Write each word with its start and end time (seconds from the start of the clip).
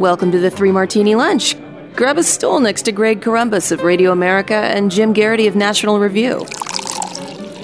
Welcome 0.00 0.32
to 0.32 0.38
the 0.38 0.50
Three 0.50 0.72
Martini 0.72 1.14
Lunch. 1.14 1.54
Grab 1.94 2.16
a 2.16 2.22
stool 2.22 2.58
next 2.58 2.84
to 2.84 2.90
Greg 2.90 3.20
Corombos 3.20 3.70
of 3.70 3.82
Radio 3.82 4.12
America 4.12 4.54
and 4.54 4.90
Jim 4.90 5.12
Geraghty 5.12 5.46
of 5.46 5.54
National 5.54 6.00
Review. 6.00 6.46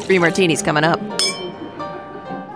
Three 0.03 0.19
Martinis 0.19 0.61
coming 0.61 0.85
up. 0.85 1.01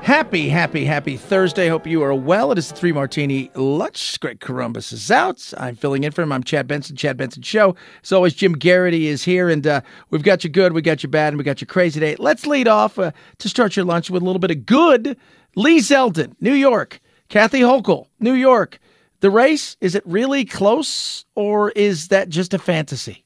Happy, 0.02 0.50
happy, 0.50 0.84
happy 0.84 1.16
Thursday. 1.16 1.68
Hope 1.68 1.86
you 1.86 2.02
are 2.02 2.12
well. 2.12 2.52
It 2.52 2.58
is 2.58 2.68
the 2.68 2.74
Three 2.74 2.92
Martini 2.92 3.50
Lunch. 3.54 4.20
Greg 4.20 4.40
Corombos 4.40 4.92
is 4.92 5.10
out. 5.10 5.50
I'm 5.56 5.76
filling 5.76 6.04
in 6.04 6.12
for 6.12 6.20
him. 6.20 6.32
I'm 6.32 6.44
Chad 6.44 6.66
Benson, 6.66 6.94
Chad 6.94 7.16
Benson 7.16 7.40
Show. 7.40 7.74
As 8.02 8.12
always, 8.12 8.34
Jim 8.34 8.56
Geraghty 8.58 9.06
is 9.06 9.24
here, 9.24 9.48
and 9.48 9.66
uh, 9.66 9.80
we've 10.10 10.22
got 10.22 10.44
you 10.44 10.50
good, 10.50 10.74
we 10.74 10.82
got 10.82 11.02
you 11.02 11.08
bad, 11.08 11.28
and 11.28 11.38
we 11.38 11.44
got 11.44 11.62
you 11.62 11.66
crazy 11.66 11.98
today. 11.98 12.16
Let's 12.18 12.46
lead 12.46 12.68
off 12.68 12.98
uh, 12.98 13.12
to 13.38 13.48
start 13.48 13.76
your 13.76 13.86
lunch 13.86 14.10
with 14.10 14.20
a 14.20 14.26
little 14.26 14.40
bit 14.40 14.50
of 14.50 14.66
good. 14.66 15.16
Lee 15.56 15.78
Zeldin, 15.78 16.34
New 16.38 16.52
York. 16.52 17.00
Kathy 17.30 17.60
Hochul, 17.60 18.08
New 18.18 18.34
York. 18.34 18.78
The 19.20 19.30
race, 19.30 19.76
is 19.80 19.94
it 19.94 20.02
really 20.06 20.44
close, 20.44 21.26
or 21.34 21.70
is 21.70 22.08
that 22.08 22.30
just 22.30 22.54
a 22.54 22.58
fantasy? 22.58 23.24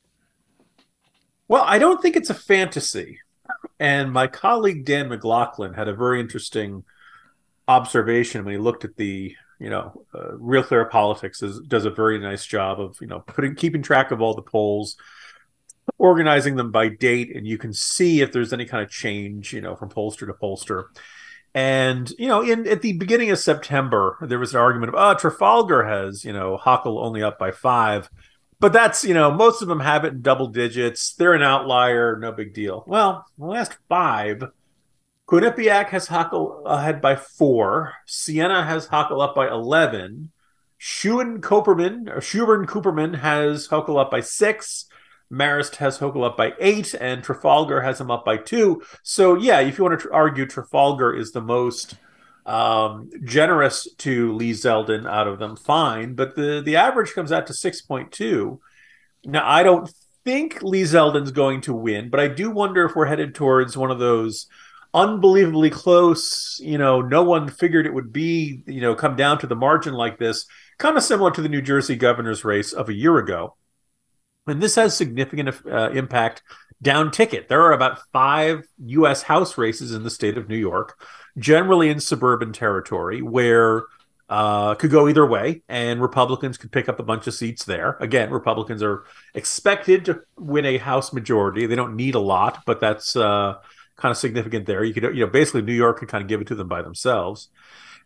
Well, 1.46 1.62
I 1.64 1.78
don't 1.78 2.02
think 2.02 2.16
it's 2.16 2.30
a 2.30 2.34
fantasy. 2.34 3.20
And 3.78 4.12
my 4.12 4.26
colleague 4.26 4.84
Dan 4.84 5.08
McLaughlin 5.08 5.74
had 5.74 5.88
a 5.88 5.94
very 5.94 6.20
interesting 6.20 6.84
observation 7.68 8.44
when 8.44 8.52
he 8.52 8.58
looked 8.58 8.84
at 8.84 8.96
the, 8.96 9.34
you 9.58 9.70
know, 9.70 10.04
uh, 10.14 10.36
Real 10.36 10.62
Clear 10.62 10.84
Politics 10.86 11.42
is, 11.42 11.60
does 11.60 11.84
a 11.84 11.90
very 11.90 12.18
nice 12.18 12.45
job 12.45 12.80
of, 12.80 12.96
you 13.00 13.06
know, 13.06 13.20
putting 13.20 13.54
keeping 13.54 13.82
track 13.82 14.10
of 14.10 14.20
all 14.20 14.34
the 14.34 14.42
polls, 14.42 14.96
organizing 15.98 16.56
them 16.56 16.70
by 16.70 16.88
date, 16.88 17.36
and 17.36 17.46
you 17.46 17.58
can 17.58 17.72
see 17.72 18.20
if 18.20 18.32
there's 18.32 18.52
any 18.52 18.64
kind 18.64 18.82
of 18.82 18.90
change, 18.90 19.52
you 19.52 19.60
know, 19.60 19.76
from 19.76 19.90
pollster 19.90 20.26
to 20.26 20.32
pollster. 20.32 20.84
And 21.54 22.10
you 22.18 22.26
know, 22.26 22.42
in 22.42 22.66
at 22.66 22.82
the 22.82 22.94
beginning 22.94 23.30
of 23.30 23.38
September, 23.38 24.18
there 24.20 24.40
was 24.40 24.54
an 24.54 24.60
argument 24.60 24.92
of, 24.92 24.96
oh, 24.98 25.18
Trafalgar 25.18 25.84
has, 25.84 26.24
you 26.24 26.32
know, 26.32 26.58
Hochul 26.60 27.04
only 27.04 27.23
up 27.23 27.38
by 27.38 27.52
five 27.52 28.10
but 28.65 28.73
that's 28.73 29.04
you 29.04 29.12
know 29.12 29.30
most 29.30 29.60
of 29.60 29.68
them 29.68 29.80
have 29.80 30.06
it 30.06 30.14
in 30.14 30.23
double 30.23 30.46
digits. 30.46 31.14
They're 31.14 31.34
an 31.34 31.42
outlier, 31.42 32.18
no 32.18 32.32
big 32.32 32.54
deal. 32.54 32.82
Well, 32.87 33.26
the 33.38 33.45
last 33.45 33.76
five, 33.90 34.45
Quinnipiac 35.29 35.88
has 35.88 36.09
Hochul 36.09 36.64
ahead 36.64 37.02
by 37.02 37.16
four. 37.16 37.92
Siena 38.07 38.64
has 38.64 38.88
Hochul 38.88 39.23
up 39.23 39.34
by 39.34 39.48
eleven. 39.48 40.30
Schoen 40.79 41.42
Cooperman 41.42 42.09
or 42.09 42.20
Schuburn 42.20 42.66
Cooperman 42.66 43.18
has 43.18 43.68
Hochul 43.68 44.01
up 44.01 44.10
by 44.10 44.20
six. 44.20 44.86
Marist 45.35 45.77
has 45.77 45.99
Hochul 45.99 46.24
up 46.24 46.37
by 46.37 46.54
eight, 46.60 46.95
and 46.95 47.23
Trafalgar 47.23 47.82
has 47.82 48.01
him 48.01 48.10
up 48.10 48.24
by 48.24 48.37
two. 48.37 48.82
So 49.02 49.35
yeah, 49.35 49.60
if 49.60 49.76
you 49.76 49.85
want 49.85 50.01
to 50.01 50.13
argue 50.13 50.46
Trafalgar 50.46 51.15
is 51.15 51.32
the 51.32 51.41
most 51.41 51.96
um, 52.46 53.10
generous 53.24 53.88
to 53.99 54.32
Lee 54.35 54.52
Zeldin 54.52 55.10
out 55.10 55.26
of 55.26 55.38
them, 55.38 55.57
fine. 55.57 56.15
But 56.15 56.37
the 56.37 56.63
the 56.65 56.76
average 56.76 57.13
comes 57.13 57.32
out 57.32 57.46
to 57.49 57.54
six 57.54 57.80
point 57.82 58.13
two. 58.13 58.60
Now 59.24 59.49
I 59.49 59.63
don't 59.63 59.91
think 60.24 60.63
Lee 60.63 60.82
Zeldin's 60.82 61.32
going 61.32 61.60
to 61.63 61.74
win, 61.74 62.10
but 62.10 62.21
I 62.21 62.29
do 62.29 62.51
wonder 62.51 62.85
if 62.85 62.95
we're 62.95 63.07
headed 63.07 63.35
towards 63.35 63.76
one 63.76 63.91
of 63.91 63.98
those 63.98 64.47
unbelievably 64.93 65.71
close. 65.71 66.60
You 66.62 66.78
know, 66.78 67.00
no 67.03 67.22
one 67.25 67.48
figured 67.48 67.87
it 67.87 67.94
would 67.94 68.12
be. 68.12 68.62
You 68.66 68.81
know, 68.81 68.94
come 68.94 69.16
down 69.16 69.38
to 69.38 69.47
the 69.47 69.56
margin 69.56 69.94
like 69.94 70.19
this, 70.19 70.47
kind 70.78 70.97
of 70.97 71.03
similar 71.03 71.31
to 71.32 71.43
the 71.43 71.48
New 71.48 71.62
Jersey 71.62 71.97
governor's 71.97 72.44
race 72.44 72.72
of 72.72 72.88
a 72.88 72.94
year 72.94 73.19
ago. 73.19 73.56
And 74.47 74.62
this 74.62 74.75
has 74.75 74.97
significant 74.97 75.54
uh, 75.66 75.91
impact 75.91 76.42
down 76.82 77.10
ticket. 77.10 77.48
There 77.48 77.62
are 77.62 77.72
about 77.72 78.00
five 78.12 78.66
U.S. 78.86 79.22
House 79.22 79.56
races 79.56 79.92
in 79.92 80.03
the 80.03 80.10
state 80.10 80.36
of 80.36 80.48
New 80.48 80.56
York 80.56 81.03
generally 81.38 81.88
in 81.88 81.98
suburban 81.98 82.53
territory 82.53 83.22
where 83.22 83.84
uh, 84.28 84.75
could 84.75 84.91
go 84.91 85.09
either 85.09 85.26
way, 85.26 85.62
and 85.69 86.00
Republicans 86.00 86.56
could 86.56 86.72
pick 86.72 86.88
up 86.88 86.98
a 86.98 87.03
bunch 87.03 87.26
of 87.26 87.34
seats 87.34 87.64
there. 87.64 87.97
Again, 88.00 88.31
Republicans 88.31 88.82
are 88.82 89.04
expected 89.34 90.06
to 90.06 90.22
win 90.38 90.64
a 90.64 90.78
House 90.78 91.12
majority. 91.12 91.66
They 91.66 91.74
don't 91.74 91.96
need 91.96 92.14
a 92.14 92.20
lot, 92.20 92.62
but 92.64 92.80
that's 92.80 93.16
uh, 93.16 93.56
kind 93.96 94.10
of 94.10 94.16
significant 94.16 94.66
there. 94.66 94.82
You 94.82 94.94
could, 94.94 95.04
you 95.14 95.26
know, 95.26 95.30
basically 95.30 95.62
New 95.62 95.74
York 95.74 95.98
could 95.98 96.08
kind 96.08 96.22
of 96.22 96.28
give 96.28 96.40
it 96.40 96.46
to 96.48 96.54
them 96.54 96.69
by 96.69 96.80
themselves. 96.82 97.48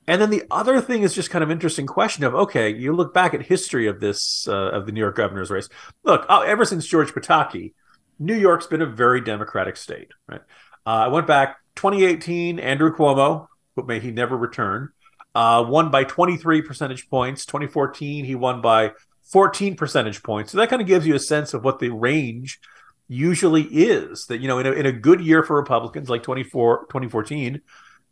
And 0.09 0.23
then 0.23 0.31
the 0.31 0.45
other 0.51 0.81
thing 0.81 1.03
is 1.03 1.15
just 1.15 1.29
kind 1.29 1.45
of 1.45 1.51
interesting 1.51 1.87
question 1.87 2.25
of 2.25 2.35
okay, 2.35 2.71
you 2.71 2.95
look 2.95 3.13
back 3.13 3.35
at 3.35 3.43
history 3.43 3.87
of 3.87 4.01
this 4.01 4.49
uh, 4.49 4.71
of 4.71 4.87
the 4.87 4.93
New 4.93 5.01
York 5.01 5.15
governor's 5.15 5.51
race. 5.51 5.69
Look, 6.03 6.25
uh, 6.31 6.41
ever 6.41 6.65
since 6.65 6.87
George 6.87 7.13
Pataki, 7.13 7.75
New 8.19 8.35
York's 8.35 8.67
been 8.67 8.81
a 8.81 8.87
very 8.87 9.21
democratic 9.21 9.77
state, 9.77 10.09
right? 10.27 10.41
Uh, 10.87 11.05
I 11.05 11.09
went 11.09 11.27
back 11.27 11.59
2018, 11.77 12.59
Andrew 12.59 12.97
Cuomo, 12.97 13.49
but 13.77 13.87
may 13.87 14.01
he 14.01 14.11
never 14.11 14.35
return, 14.35 14.89
uh, 15.35 15.63
won 15.69 15.91
by 15.91 16.05
23 16.05 16.63
percentage 16.63 17.11
points. 17.11 17.45
2014, 17.45 18.25
he 18.25 18.35
won 18.35 18.63
by 18.63 18.93
14 19.25 19.77
percentage 19.77 20.23
points. 20.23 20.53
So 20.53 20.59
that 20.59 20.71
kind 20.71 20.81
of 20.81 20.89
gives 20.89 21.07
you 21.07 21.17
a 21.17 21.21
sense 21.21 21.53
of 21.53 21.65
what 21.65 21.81
the 21.81 21.91
range 21.91 22.61
usually 23.09 23.65
is. 23.65 24.25
That, 24.27 24.41
you 24.41 24.49
know, 24.49 24.59
in 24.59 24.67
a, 24.67 24.73
in 24.73 24.87
a 24.87 24.93
good 24.93 25.21
year 25.21 25.43
for 25.43 25.55
Republicans 25.55 26.09
like 26.09 26.23
24, 26.23 26.87
2014, 26.87 27.61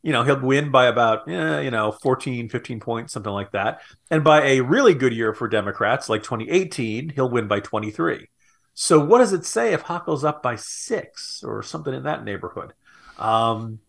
you 0.07 0.13
know, 0.13 0.23
he'll 0.23 0.39
win 0.39 0.71
by 0.71 0.87
about, 0.87 1.29
eh, 1.29 1.63
you 1.63 1.73
know, 1.73 1.91
14, 1.91 2.49
15 2.49 2.79
points, 2.79 3.13
something 3.13 3.33
like 3.33 3.51
that. 3.51 3.81
And 4.09 4.23
by 4.23 4.41
a 4.43 4.61
really 4.61 4.95
good 4.95 5.13
year 5.13 5.35
for 5.35 5.49
Democrats 5.49 6.09
like 6.09 6.23
2018, 6.23 7.09
he'll 7.09 7.29
win 7.29 7.49
by 7.49 7.59
23. 7.59 8.29
So 8.73 9.05
what 9.05 9.19
does 9.19 9.33
it 9.33 9.45
say 9.45 9.73
if 9.73 9.83
Hochul's 9.83 10.23
up 10.23 10.45
by 10.45 10.55
six 10.55 11.43
or 11.43 11.61
something 11.65 11.93
in 11.93 12.05
that 12.05 12.23
neighborhood? 12.23 12.73
Um, 13.19 13.81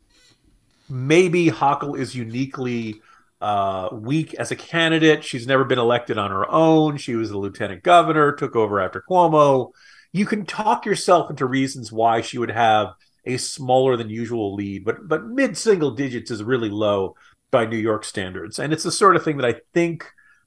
maybe 0.90 1.52
Hochul 1.52 2.00
is 2.00 2.16
uniquely 2.16 3.00
uh, 3.40 3.90
weak 3.92 4.34
as 4.34 4.50
a 4.50 4.56
candidate. 4.56 5.24
She's 5.24 5.46
never 5.46 5.66
been 5.66 5.78
elected 5.78 6.18
on 6.18 6.32
her 6.32 6.50
own. 6.50 6.98
She 6.98 7.14
was 7.14 7.30
the 7.30 7.38
lieutenant 7.38 7.84
governor, 7.84 8.32
took 8.32 8.56
over 8.56 8.80
after 8.80 9.04
Cuomo. 9.08 9.70
You 10.14 10.26
can 10.26 10.48
talk 10.48 10.88
yourself 10.88 11.30
into 11.30 11.46
reasons 11.46 11.92
why 11.92 12.22
she 12.22 12.40
would 12.40 12.50
have 12.50 12.96
a 13.28 13.38
smaller 13.38 13.98
than 13.98 14.10
usual 14.10 14.56
lead, 14.56 14.84
but 14.84 15.08
but 15.08 15.26
mid 15.26 15.58
single 15.58 15.92
digits 15.92 16.32
is 16.32 16.44
really 16.44 16.70
low 16.70 17.16
by 17.52 17.66
New 17.66 17.78
York 17.78 18.04
standards, 18.04 18.58
and 18.58 18.74
it's 18.74 18.84
the 18.84 18.92
sort 18.92 19.16
of 19.16 19.24
thing 19.24 19.38
that 19.38 19.46
I 19.46 19.62
think 19.74 20.06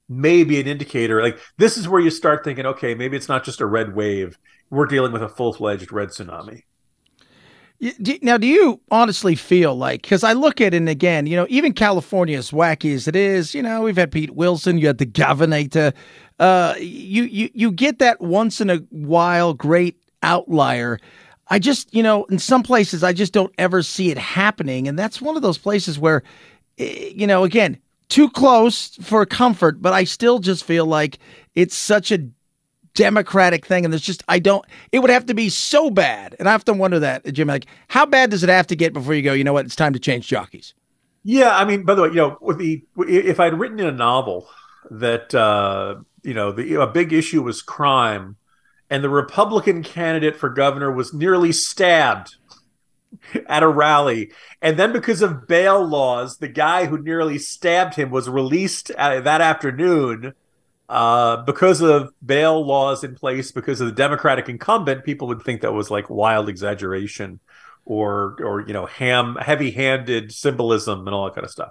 may 0.09 0.43
be 0.43 0.61
an 0.61 0.67
indicator. 0.67 1.23
Like 1.23 1.39
this 1.57 1.77
is 1.77 1.89
where 1.89 2.01
you 2.01 2.11
start 2.11 2.43
thinking, 2.43 2.67
okay, 2.67 2.95
maybe 2.95 3.17
it's 3.17 3.29
not 3.29 3.45
just 3.45 3.61
a 3.61 3.67
red 3.67 3.95
wave. 3.95 4.39
We're 4.69 4.87
dealing 4.87 5.13
with 5.13 5.23
a 5.23 5.29
full 5.29 5.53
fledged 5.53 5.93
red 5.93 6.09
tsunami. 6.09 6.65
Now, 8.21 8.37
do 8.37 8.47
you 8.47 8.81
honestly 8.91 9.35
feel 9.35 9.75
like, 9.75 10.03
because 10.03 10.23
I 10.23 10.35
look 10.35 10.61
at 10.61 10.75
it 10.75 10.77
and 10.77 10.89
again, 10.89 11.27
you 11.27 11.35
know, 11.35 11.47
even 11.49 11.73
California, 11.73 12.37
as 12.37 12.51
wacky 12.51 12.95
as 12.95 13.09
it 13.09 13.17
is, 13.17 13.55
you 13.55 13.63
know, 13.63 13.81
we've 13.81 13.97
had 13.97 14.13
Pete 14.13 14.35
Wilson, 14.35 14.77
you 14.77 14.87
had 14.87 14.99
the 14.99 15.07
governor, 15.07 15.65
uh, 16.39 16.75
you, 16.79 17.23
you, 17.23 17.49
you 17.55 17.73
get 17.73 17.99
that 18.01 18.21
once 18.21 18.61
in 18.61 18.69
a 18.69 18.77
while 18.91 19.55
great 19.55 19.97
outlier. 20.23 20.99
I 21.51 21.59
just, 21.59 21.93
you 21.93 22.03
know, 22.03 22.25
in 22.25 22.39
some 22.39 22.63
places, 22.63 23.03
I 23.03 23.13
just 23.13 23.33
don't 23.33 23.53
ever 23.59 23.83
see 23.83 24.11
it 24.11 24.19
happening. 24.19 24.87
And 24.87 24.99
that's 24.99 25.21
one 25.21 25.37
of 25.37 25.43
those 25.43 25.59
places 25.59 25.99
where, 25.99 26.23
eh, 26.79 27.11
you 27.15 27.27
know, 27.27 27.43
again, 27.43 27.79
too 28.09 28.31
close 28.31 28.97
for 29.03 29.27
comfort, 29.27 29.83
but 29.83 29.93
I 29.93 30.05
still 30.05 30.39
just 30.39 30.65
feel 30.65 30.87
like 30.87 31.19
it's 31.55 31.75
such 31.75 32.13
a 32.13 32.29
democratic 32.95 33.67
thing. 33.67 33.85
And 33.85 33.93
there's 33.93 34.03
just 34.03 34.23
I 34.29 34.39
don't 34.39 34.65
it 34.93 35.01
would 35.01 35.11
have 35.11 35.27
to 35.27 35.35
be 35.35 35.49
so 35.49 35.91
bad. 35.91 36.37
And 36.39 36.49
I 36.49 36.57
to 36.59 36.73
wonder 36.73 36.99
that 37.01 37.33
Jim 37.33 37.49
like 37.49 37.67
how 37.89 38.07
bad 38.07 38.31
does 38.31 38.43
it 38.43 38.49
have 38.49 38.67
to 38.69 38.77
get 38.77 38.93
before 38.93 39.15
you 39.15 39.23
go 39.23 39.33
you 39.33 39.45
know 39.45 39.53
what? 39.53 39.67
It's 39.67 39.77
time 39.77 39.93
to 39.93 39.99
change 39.99 40.27
jockeys. 40.27 40.75
Yeah 41.23 41.57
I 41.57 41.65
mean 41.65 41.85
by 41.85 41.95
the 41.95 42.03
way 42.03 42.09
you 42.09 42.17
know 42.17 42.39
with 42.41 42.59
the 42.59 42.85
if 42.99 43.39
I'd 43.41 43.59
written 43.59 43.81
in 43.81 43.87
a 43.87 43.93
novel 43.93 44.49
that 44.91 45.35
uh 45.35 45.97
you 46.23 46.35
know 46.35 46.53
the 46.53 46.81
a 46.81 46.87
big 46.87 47.13
issue 47.13 47.43
was 47.43 47.63
crime 47.63 48.37
and 48.91 49.03
the 49.05 49.09
Republican 49.09 49.83
candidate 49.83 50.37
for 50.37 50.51
governor 50.51 50.91
was 50.91 51.15
nearly 51.15 51.53
stabbed 51.53 52.37
at 53.47 53.63
a 53.63 53.69
rally 53.69 54.31
and 54.63 54.79
then 54.79 54.93
because 54.93 55.23
of 55.23 55.49
bail 55.49 55.85
laws 55.85 56.39
the 56.39 56.49
guy 56.49 56.87
who 56.87 57.03
nearly 57.03 57.39
stabbed 57.39 57.95
him 57.95 58.11
was 58.11 58.29
released 58.29 58.91
uh, 58.93 59.21
that 59.21 59.41
afternoon 59.41 60.35
uh, 60.91 61.37
because 61.45 61.81
of 61.81 62.13
bail 62.25 62.67
laws 62.67 63.05
in 63.05 63.15
place, 63.15 63.53
because 63.53 63.81
of 63.81 63.87
the 63.87 63.93
Democratic 63.93 64.49
incumbent, 64.49 65.05
people 65.05 65.29
would 65.29 65.41
think 65.41 65.61
that 65.61 65.73
was 65.73 65.89
like 65.89 66.11
wild 66.11 66.49
exaggeration 66.49 67.39
or 67.85 68.37
or 68.41 68.61
you 68.67 68.73
know 68.73 68.87
ham 68.87 69.37
heavy-handed 69.37 70.33
symbolism 70.33 71.07
and 71.07 71.15
all 71.15 71.27
that 71.27 71.35
kind 71.37 71.45
of 71.45 71.51
stuff. 71.51 71.71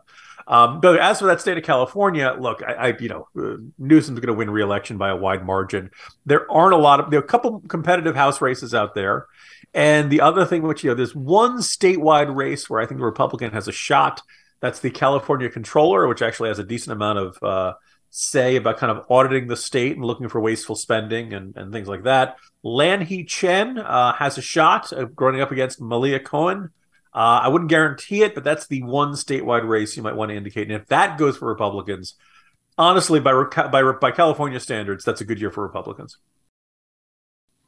Um, 0.49 0.81
but 0.81 0.99
as 0.99 1.19
for 1.19 1.27
that 1.27 1.39
state 1.39 1.59
of 1.59 1.63
California, 1.63 2.35
look, 2.37 2.63
I, 2.63 2.73
I 2.73 2.97
you 2.99 3.07
know 3.07 3.27
uh, 3.37 3.57
Newsom's 3.77 4.19
going 4.19 4.27
to 4.27 4.33
win 4.33 4.49
re-election 4.49 4.97
by 4.97 5.09
a 5.09 5.15
wide 5.15 5.45
margin. 5.45 5.91
There 6.25 6.51
aren't 6.51 6.73
a 6.73 6.77
lot 6.77 6.99
of 6.99 7.11
there 7.11 7.19
are 7.19 7.23
a 7.23 7.27
couple 7.27 7.61
competitive 7.67 8.15
House 8.15 8.41
races 8.41 8.73
out 8.73 8.95
there, 8.95 9.27
and 9.73 10.11
the 10.11 10.21
other 10.21 10.45
thing, 10.45 10.63
which 10.63 10.83
you 10.83 10.89
know, 10.89 10.95
there's 10.95 11.15
one 11.15 11.59
statewide 11.59 12.35
race 12.35 12.69
where 12.69 12.81
I 12.81 12.87
think 12.87 12.99
the 12.99 13.05
Republican 13.05 13.51
has 13.51 13.67
a 13.67 13.71
shot. 13.71 14.21
That's 14.59 14.79
the 14.79 14.89
California 14.89 15.49
controller, 15.49 16.07
which 16.07 16.21
actually 16.21 16.49
has 16.49 16.59
a 16.59 16.63
decent 16.63 16.93
amount 16.93 17.19
of 17.19 17.43
uh, 17.43 17.73
say 18.09 18.55
about 18.55 18.77
kind 18.77 18.91
of 18.91 19.05
auditing 19.09 19.47
the 19.47 19.55
state 19.55 19.95
and 19.95 20.03
looking 20.03 20.29
for 20.29 20.41
wasteful 20.41 20.75
spending 20.75 21.33
and, 21.33 21.55
and 21.55 21.71
things 21.71 21.87
like 21.87 22.03
that. 22.03 22.37
Lanhee 22.65 23.27
Chen 23.27 23.77
uh, 23.77 24.13
has 24.13 24.37
a 24.37 24.41
shot 24.41 24.91
of 24.91 25.13
running 25.17 25.41
up 25.41 25.51
against 25.51 25.79
Malia 25.79 26.19
Cohen. 26.19 26.71
Uh, 27.13 27.41
I 27.43 27.47
wouldn't 27.47 27.69
guarantee 27.69 28.23
it, 28.23 28.35
but 28.35 28.43
that's 28.43 28.67
the 28.67 28.83
one 28.83 29.13
statewide 29.13 29.67
race 29.67 29.97
you 29.97 30.03
might 30.03 30.15
want 30.15 30.29
to 30.29 30.35
indicate. 30.35 30.71
And 30.71 30.79
if 30.79 30.87
that 30.87 31.17
goes 31.17 31.37
for 31.37 31.47
Republicans, 31.47 32.15
honestly, 32.77 33.19
by 33.19 33.33
by 33.71 33.91
by 33.91 34.11
California 34.11 34.59
standards, 34.59 35.03
that's 35.03 35.21
a 35.21 35.25
good 35.25 35.39
year 35.39 35.51
for 35.51 35.63
Republicans. 35.63 36.17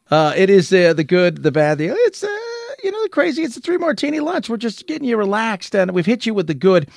Uh, 0.09 0.33
it 0.35 0.49
is 0.49 0.71
uh, 0.73 0.93
the 0.93 1.03
good, 1.03 1.41
the 1.41 1.51
bad. 1.51 1.77
The 1.77 1.87
it's 1.87 2.23
uh, 2.23 2.27
you 2.83 2.91
know 2.91 3.01
the 3.01 3.09
crazy. 3.09 3.43
It's 3.43 3.57
a 3.57 3.61
three 3.61 3.77
martini 3.77 4.19
lunch. 4.19 4.49
We're 4.49 4.57
just 4.57 4.85
getting 4.87 5.07
you 5.07 5.17
relaxed, 5.17 5.75
and 5.75 5.91
we've 5.91 6.05
hit 6.05 6.25
you 6.25 6.33
with 6.33 6.47
the 6.47 6.53
good. 6.53 6.89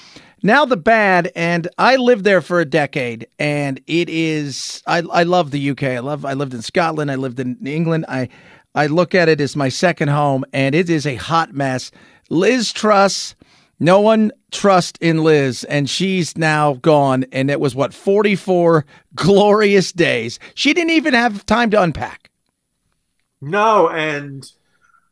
Now 0.43 0.67
the 0.67 0.77
bad, 0.77 1.33
and 1.35 1.69
I 1.79 1.97
lived 1.97 2.25
there 2.25 2.43
for 2.43 2.61
a 2.61 2.67
decade, 2.67 3.27
and 3.39 3.81
it 3.87 4.09
is. 4.11 4.83
I 4.87 4.99
I 4.99 5.23
love 5.23 5.51
the 5.51 5.71
UK. 5.71 5.85
I 5.85 6.01
love. 6.01 6.25
I 6.25 6.35
lived 6.35 6.53
in 6.53 6.63
Scotland. 6.63 7.11
I 7.11 7.15
lived 7.15 7.41
in 7.41 7.57
England. 7.67 8.05
I 8.09 8.29
I 8.75 8.87
look 8.87 9.15
at 9.15 9.29
it 9.29 9.41
as 9.41 9.57
my 9.57 9.69
second 9.69 10.09
home, 10.09 10.45
and 10.53 10.75
it 10.75 10.91
is 10.91 11.07
a 11.07 11.15
hot 11.17 11.53
mess. 11.53 11.91
Liz 12.29 12.73
Truss 12.73 13.35
no 13.81 14.01
one 14.01 14.33
trust 14.53 14.99
in 15.01 15.25
Liz, 15.25 15.65
and 15.65 15.91
she's 15.91 16.39
now 16.39 16.75
gone. 16.75 17.25
And 17.33 17.51
it 17.51 17.61
was 17.61 17.75
what, 17.75 17.93
44 17.93 18.85
glorious 19.15 19.93
days. 19.93 20.39
She 20.55 20.73
didn't 20.73 20.93
even 20.93 21.15
have 21.15 21.45
time 21.47 21.71
to 21.71 21.83
unpack. 21.83 22.31
No, 23.41 23.89
and 23.91 24.45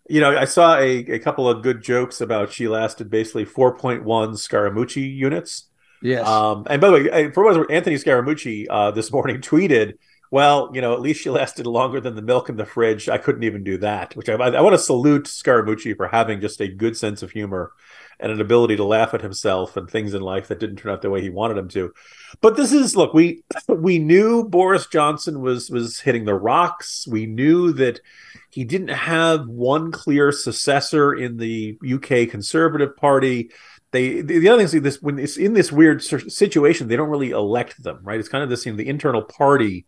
you 0.08 0.20
know, 0.20 0.36
I 0.36 0.46
saw 0.46 0.78
a, 0.78 0.98
a 0.98 1.18
couple 1.18 1.48
of 1.48 1.62
good 1.62 1.82
jokes 1.82 2.20
about 2.20 2.52
she 2.52 2.68
lasted 2.68 3.10
basically 3.10 3.44
4.1 3.44 4.02
Scaramucci 4.04 5.14
units. 5.14 5.68
Yes. 6.00 6.26
Um, 6.26 6.66
and 6.68 6.80
by 6.80 6.88
the 6.88 6.92
way, 6.94 7.30
for 7.32 7.44
what 7.44 7.70
Anthony 7.70 7.96
Scaramucci 7.96 8.66
uh, 8.68 8.90
this 8.90 9.12
morning 9.12 9.40
tweeted, 9.40 9.94
well, 10.32 10.70
you 10.72 10.80
know, 10.80 10.94
at 10.94 11.02
least 11.02 11.20
she 11.20 11.28
lasted 11.28 11.66
longer 11.66 12.00
than 12.00 12.14
the 12.14 12.22
milk 12.22 12.48
in 12.48 12.56
the 12.56 12.64
fridge. 12.64 13.06
I 13.06 13.18
couldn't 13.18 13.42
even 13.42 13.62
do 13.62 13.76
that, 13.78 14.16
which 14.16 14.30
I, 14.30 14.32
I 14.32 14.62
want 14.62 14.72
to 14.72 14.78
salute 14.78 15.24
Scaramucci 15.24 15.94
for 15.94 16.08
having 16.08 16.40
just 16.40 16.58
a 16.62 16.68
good 16.68 16.96
sense 16.96 17.22
of 17.22 17.32
humor 17.32 17.72
and 18.18 18.32
an 18.32 18.40
ability 18.40 18.76
to 18.76 18.84
laugh 18.84 19.12
at 19.12 19.20
himself 19.20 19.76
and 19.76 19.90
things 19.90 20.14
in 20.14 20.22
life 20.22 20.48
that 20.48 20.58
didn't 20.58 20.76
turn 20.76 20.90
out 20.90 21.02
the 21.02 21.10
way 21.10 21.20
he 21.20 21.28
wanted 21.28 21.58
them 21.58 21.68
to. 21.68 21.92
But 22.40 22.56
this 22.56 22.72
is 22.72 22.96
look, 22.96 23.12
we 23.12 23.42
we 23.68 23.98
knew 23.98 24.48
Boris 24.48 24.86
Johnson 24.86 25.42
was 25.42 25.68
was 25.68 26.00
hitting 26.00 26.24
the 26.24 26.34
rocks. 26.34 27.06
We 27.06 27.26
knew 27.26 27.74
that 27.74 28.00
he 28.48 28.64
didn't 28.64 28.88
have 28.88 29.46
one 29.46 29.92
clear 29.92 30.32
successor 30.32 31.12
in 31.12 31.36
the 31.36 31.76
UK 31.86 32.30
Conservative 32.30 32.96
Party. 32.96 33.50
They 33.90 34.22
the, 34.22 34.38
the 34.38 34.48
other 34.48 34.66
thing 34.66 34.78
is 34.78 34.82
this 34.82 35.02
when 35.02 35.18
it's 35.18 35.36
in 35.36 35.52
this 35.52 35.70
weird 35.70 36.02
situation, 36.02 36.88
they 36.88 36.96
don't 36.96 37.10
really 37.10 37.32
elect 37.32 37.82
them, 37.82 37.98
right? 38.02 38.18
It's 38.18 38.30
kind 38.30 38.42
of 38.42 38.48
this 38.48 38.64
you 38.64 38.72
know, 38.72 38.78
the 38.78 38.88
internal 38.88 39.20
party 39.20 39.84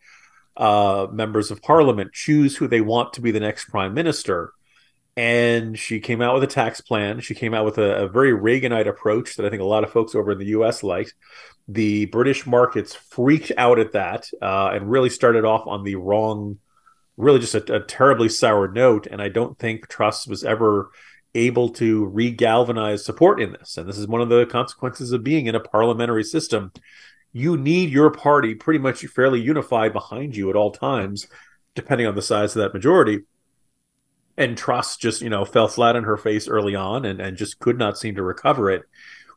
uh, 0.57 1.07
members 1.11 1.51
of 1.51 1.63
parliament 1.63 2.13
choose 2.13 2.57
who 2.57 2.69
they 2.69 2.81
want 2.81 3.13
to 3.15 3.21
be 3.21 3.31
the 3.31 3.41
next 3.41 3.67
prime 3.67 3.95
minister 3.95 4.53
and 5.17 5.79
she 5.79 6.01
came 6.01 6.21
out 6.21 6.35
with 6.35 6.43
a 6.43 6.49
tax 6.49 6.81
plan. 6.81 7.21
She 7.21 7.35
came 7.35 7.55
out 7.55 7.65
with 7.65 7.79
a, 7.79 8.05
a, 8.05 8.09
very 8.09 8.33
Reaganite 8.33 8.89
approach 8.89 9.37
that 9.37 9.47
I 9.47 9.51
think 9.51 9.63
a 9.63 9.67
lot 9.67 9.85
of 9.85 9.93
folks 9.93 10.15
over 10.15 10.33
in 10.33 10.39
the 10.39 10.47
U.S. 10.47 10.83
liked. 10.83 11.15
The 11.69 12.07
British 12.07 12.47
markets 12.47 12.95
freaked 12.95 13.53
out 13.57 13.79
at 13.79 13.93
that 13.93 14.29
uh, 14.43 14.71
and 14.75 14.91
really 14.91 15.11
started 15.11 15.45
off 15.45 15.67
on 15.67 15.85
the 15.85 15.95
wrong, 15.95 16.59
really 17.17 17.39
just 17.39 17.55
a, 17.55 17.77
a, 17.77 17.81
terribly 17.81 18.29
sour 18.29 18.69
note. 18.69 19.07
And 19.07 19.23
I 19.23 19.29
don't 19.29 19.59
think 19.59 19.89
Truss 19.89 20.27
was 20.27 20.43
ever 20.43 20.91
able 21.35 21.69
to 21.69 22.11
regalvanize 22.13 23.01
support 23.01 23.41
in 23.41 23.53
this. 23.53 23.77
And 23.77 23.89
this 23.89 23.99
is 23.99 24.09
one 24.09 24.21
of 24.21 24.29
the 24.29 24.47
consequences 24.47 25.13
of 25.13 25.25
being 25.25 25.47
in 25.47 25.55
a 25.55 25.61
parliamentary 25.61 26.25
system. 26.25 26.73
You 27.35 27.57
need 27.57 27.91
your 27.91 28.11
party 28.11 28.55
pretty 28.55 28.79
much 28.79 29.05
fairly 29.07 29.41
unified 29.41 29.93
behind 29.93 30.37
you 30.37 30.49
at 30.51 30.57
all 30.57 30.71
times, 30.71 31.27
depending 31.75 32.07
on 32.07 32.15
the 32.15 32.23
size 32.23 32.55
of 32.55 32.63
that 32.63 32.73
majority. 32.73 33.23
And 34.37 34.57
Truss 34.57 34.97
just 34.97 35.21
you 35.21 35.29
know 35.29 35.45
fell 35.45 35.69
flat 35.69 35.97
on 35.97 36.05
her 36.05 36.17
face 36.17 36.47
early 36.49 36.77
on 36.77 37.05
and, 37.05 37.21
and 37.21 37.37
just 37.37 37.59
could 37.59 37.77
not 37.77 37.99
seem 37.99 38.15
to 38.15 38.23
recover 38.23 38.71
it. 38.71 38.85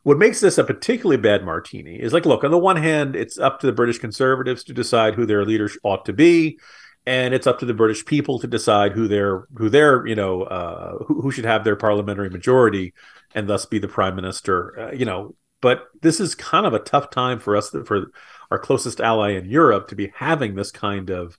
What 0.04 0.16
makes 0.16 0.40
this 0.40 0.58
a 0.58 0.64
particularly 0.64 1.20
bad 1.20 1.44
martini 1.44 2.00
is 2.00 2.12
like 2.12 2.24
look 2.24 2.44
on 2.44 2.52
the 2.52 2.56
one 2.56 2.76
hand 2.76 3.16
it's 3.16 3.36
up 3.36 3.60
to 3.60 3.66
the 3.66 3.72
british 3.72 3.98
conservatives 3.98 4.64
to 4.64 4.72
decide 4.72 5.14
who 5.14 5.26
their 5.26 5.44
leaders 5.44 5.76
ought 5.82 6.06
to 6.06 6.14
be 6.14 6.58
and 7.04 7.34
it's 7.34 7.46
up 7.46 7.58
to 7.58 7.66
the 7.66 7.74
british 7.74 8.06
people 8.06 8.38
to 8.38 8.46
decide 8.46 8.92
who 8.92 9.06
their 9.06 9.46
who 9.56 9.68
their 9.68 10.06
you 10.06 10.14
know 10.14 10.44
uh, 10.44 10.92
who, 11.04 11.20
who, 11.20 11.30
should 11.30 11.44
have 11.44 11.62
their 11.62 11.76
parliamentary 11.76 12.30
majority 12.30 12.94
and 13.34 13.48
thus 13.48 13.66
be 13.66 13.78
the 13.78 13.88
prime 13.88 14.16
minister 14.16 14.78
uh, 14.78 14.92
you 14.92 15.04
know 15.04 15.34
but 15.60 15.88
this 16.00 16.20
is 16.20 16.34
kind 16.34 16.66
of 16.66 16.74
a 16.74 16.78
tough 16.78 17.10
time 17.10 17.38
for 17.38 17.56
us 17.56 17.70
for 17.84 18.10
our 18.50 18.58
closest 18.58 19.00
ally 19.00 19.30
in 19.30 19.44
europe 19.44 19.88
to 19.88 19.96
be 19.96 20.12
having 20.14 20.54
this 20.54 20.70
kind 20.70 21.10
of 21.10 21.38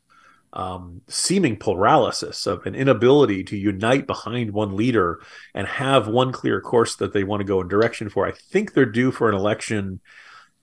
um, 0.54 1.02
seeming 1.08 1.58
paralysis 1.58 2.48
of 2.48 2.66
an 2.66 2.76
inability 2.76 3.44
to 3.46 3.58
unite 3.58 4.08
behind 4.08 4.52
one 4.52 4.76
leader 4.76 5.22
and 5.54 5.68
have 5.68 6.08
one 6.08 6.32
clear 6.32 6.60
course 6.60 6.96
that 6.96 7.14
they 7.14 7.24
want 7.24 7.42
to 7.42 7.46
go 7.46 7.62
in 7.62 7.68
direction 7.68 8.10
for. 8.10 8.26
I 8.26 8.32
think 8.32 8.74
they're 8.74 8.86
due 8.86 9.12
for 9.12 9.30
an 9.30 9.36
election 9.36 10.00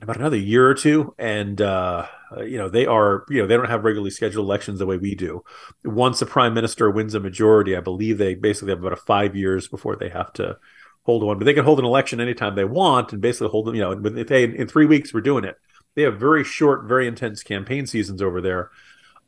about 0.03 0.17
another 0.17 0.37
year 0.37 0.69
or 0.69 0.75
two, 0.75 1.15
and 1.19 1.61
uh, 1.61 2.07
you 2.39 2.59
know 2.59 2.69
they 2.69 2.85
are 2.85 3.25
you 3.31 3.41
know 3.41 3.47
they 3.47 3.57
don't 3.57 3.71
have 3.71 3.85
regularly 3.85 4.11
scheduled 4.11 4.45
elections 4.45 4.79
the 4.79 4.87
way 4.87 4.99
we 4.99 5.15
do. 5.15 5.43
Once 5.85 6.21
a 6.21 6.27
prime 6.27 6.53
minister 6.53 6.91
wins 6.91 7.15
a 7.15 7.21
majority, 7.21 7.77
I 7.77 7.81
believe 7.81 8.19
they 8.19 8.35
basically 8.35 8.71
have 8.71 8.81
about 8.81 8.93
a 8.93 8.97
five 8.97 9.35
years 9.35 9.69
before 9.69 9.97
they 9.97 10.11
have 10.11 10.33
to 10.35 10.59
hold 11.07 11.23
one, 11.23 11.39
but 11.39 11.47
they 11.47 11.55
can 11.55 11.65
hold 11.65 11.79
an 11.79 11.87
election 11.87 12.21
anytime 12.21 12.55
they 12.55 12.65
want 12.65 13.13
and 13.13 13.23
basically 13.23 13.49
hold 13.49 13.67
them. 13.67 13.75
You 13.75 13.81
know, 13.81 13.93
if 13.93 14.27
they 14.27 14.45
in 14.45 14.69
three 14.69 14.87
weeks 14.87 15.15
we're 15.15 15.23
doing 15.23 15.45
it. 15.45 15.57
They 15.95 16.03
have 16.03 16.21
very 16.21 16.45
short, 16.45 16.85
very 16.85 17.09
intense 17.09 17.43
campaign 17.43 17.87
seasons 17.87 18.21
over 18.21 18.43
there 18.43 18.71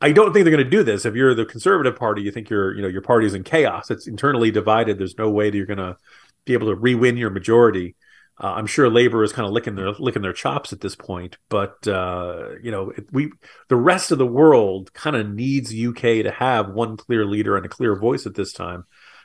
I 0.01 0.13
don't 0.13 0.33
think 0.33 0.45
they're 0.45 0.55
going 0.55 0.65
to 0.65 0.71
do 0.71 0.85
this. 0.85 1.05
If 1.05 1.15
you're 1.15 1.35
the 1.35 1.45
conservative 1.45 1.97
party, 1.97 2.23
you 2.23 2.31
think 2.31 2.51
your 2.51 2.75
you 2.75 2.83
know 2.83 2.89
your 2.89 3.03
party's 3.03 3.35
in 3.35 3.43
chaos. 3.43 3.91
It's 3.91 4.07
internally 4.07 4.51
divided. 4.51 4.99
There's 4.99 5.19
no 5.19 5.31
way 5.31 5.51
that 5.51 5.57
you're 5.57 5.67
going 5.67 5.79
to 5.79 5.97
be 6.45 6.53
able 6.53 6.69
to 6.69 6.77
re-win 6.77 7.17
your 7.17 7.31
majority. 7.31 7.97
Uh, 8.41 8.53
I'm 8.53 8.67
sure 8.67 8.89
Labour 8.89 9.25
is 9.25 9.33
kind 9.33 9.47
of 9.47 9.53
licking 9.53 9.75
their 9.75 9.91
licking 9.93 10.23
their 10.23 10.33
chops 10.33 10.73
at 10.73 10.81
this 10.81 10.95
point, 10.95 11.39
but 11.49 11.87
uh, 11.89 12.51
you 12.63 12.71
know 12.71 12.91
it, 12.91 13.07
we 13.11 13.33
the 13.69 13.77
rest 13.77 14.13
of 14.13 14.19
the 14.19 14.27
world 14.27 14.93
kind 14.93 15.17
of 15.17 15.29
needs 15.29 15.75
UK 15.75 16.23
to 16.23 16.31
have 16.31 16.71
one 16.71 16.97
clear 16.97 17.25
leader 17.25 17.57
and 17.57 17.67
a 17.67 17.69
clear 17.69 17.97
voice 17.97 18.25
at 18.27 18.37
this 18.37 18.53
time. 18.53 18.85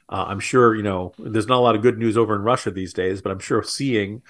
Uh, 0.09 0.25
I'm 0.27 0.39
sure 0.39 0.75
you 0.75 0.83
know 0.83 1.13
there's 1.17 1.47
not 1.47 1.57
a 1.57 1.61
lot 1.61 1.75
of 1.75 1.81
good 1.81 1.97
news 1.97 2.17
over 2.17 2.35
in 2.35 2.41
Russia 2.41 2.71
these 2.71 2.94
days, 2.94 3.21
but 3.21 3.31
I'm 3.31 3.39
sure 3.39 3.63
seeing 3.63 4.21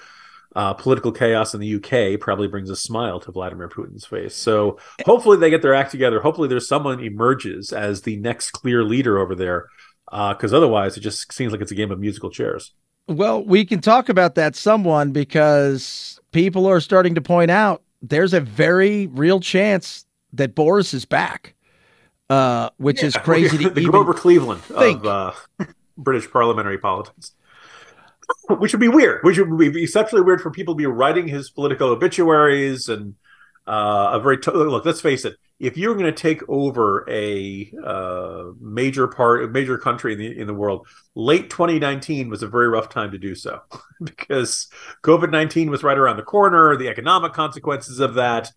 uh, 0.56 0.74
political 0.74 1.12
chaos 1.12 1.54
in 1.54 1.60
the 1.60 1.76
UK 1.76 2.20
probably 2.20 2.48
brings 2.48 2.70
a 2.70 2.76
smile 2.76 3.20
to 3.22 3.32
Vladimir 3.32 3.70
Putin's 3.70 4.06
face. 4.06 4.36
So 4.36 4.78
hopefully 5.06 5.38
they 5.38 5.50
get 5.50 5.62
their 5.62 5.74
act 5.74 5.92
together. 5.92 6.20
Hopefully 6.20 6.48
there's 6.48 6.68
someone 6.68 7.00
emerges 7.00 7.74
as 7.74 8.02
the 8.02 8.18
next 8.18 8.52
clear 8.52 8.84
leader 8.84 9.18
over 9.18 9.36
there, 9.36 9.68
because 10.06 10.54
uh, 10.54 10.58
otherwise 10.58 10.96
it 10.96 11.02
just 11.02 11.32
seems 11.34 11.52
like 11.52 11.62
it's 11.62 11.72
a 11.72 11.76
game 11.76 11.92
of 11.92 12.00
musical 12.00 12.30
chairs. 12.30 12.74
Well, 13.08 13.44
we 13.44 13.66
can 13.66 13.82
talk 13.82 14.10
about 14.10 14.36
that 14.36 14.56
someone 14.56 15.12
because 15.12 16.20
people 16.32 16.68
are 16.68 16.80
starting 16.80 17.16
to 17.16 17.22
point 17.22 17.52
out 17.52 17.82
there's 18.02 18.34
a 18.34 18.40
very 18.40 19.08
real 19.08 19.40
chance 19.40 20.06
that 20.34 20.56
Boris 20.56 20.94
is 20.94 21.06
back, 21.06 21.56
uh, 22.30 22.70
which 22.78 23.02
yeah, 23.02 23.08
is 23.08 23.16
crazy. 23.16 23.58
the 23.70 23.84
Grover 23.86 24.14
Cleveland 24.14 24.62
think. 24.62 25.06
of 25.06 25.36
uh, 25.60 25.66
British 25.98 26.30
parliamentary 26.30 26.78
politics. 26.78 27.32
which 28.50 28.74
would 28.74 28.80
be 28.80 28.88
weird. 28.88 29.24
Which 29.24 29.38
would 29.38 29.58
be 29.58 29.84
exceptionally 29.84 30.24
weird 30.24 30.42
for 30.42 30.52
people 30.52 30.74
to 30.74 30.78
be 30.78 30.86
writing 30.86 31.28
his 31.28 31.50
political 31.50 31.90
obituaries 31.90 32.90
and 32.90 33.16
uh, 33.68 34.12
a 34.14 34.20
very 34.20 34.38
t- 34.38 34.52
look. 34.52 34.86
Let's 34.86 35.02
face 35.02 35.26
it. 35.26 35.36
If 35.60 35.78
you're 35.78 35.94
going 35.94 36.06
to 36.06 36.12
take 36.12 36.42
over 36.50 37.06
a 37.10 37.72
uh, 37.82 38.52
major 38.60 39.08
part, 39.08 39.44
a 39.44 39.48
major 39.48 39.78
country 39.78 40.14
in 40.14 40.20
the 40.20 40.40
in 40.40 40.48
the 40.48 40.54
world, 40.54 40.88
late 41.16 41.50
2019 41.50 42.30
was 42.30 42.44
a 42.44 42.48
very 42.48 42.68
rough 42.68 42.90
time 42.90 43.12
to 43.12 43.18
do 43.18 43.36
so 43.36 43.62
because 44.04 44.68
COVID 45.04 45.32
19 45.32 45.70
was 45.70 45.84
right 45.84 45.98
around 45.98 46.18
the 46.18 46.24
corner. 46.24 46.76
The 46.76 46.90
economic 46.90 47.34
consequences 47.34 48.00
of 48.00 48.16
that. 48.16 48.52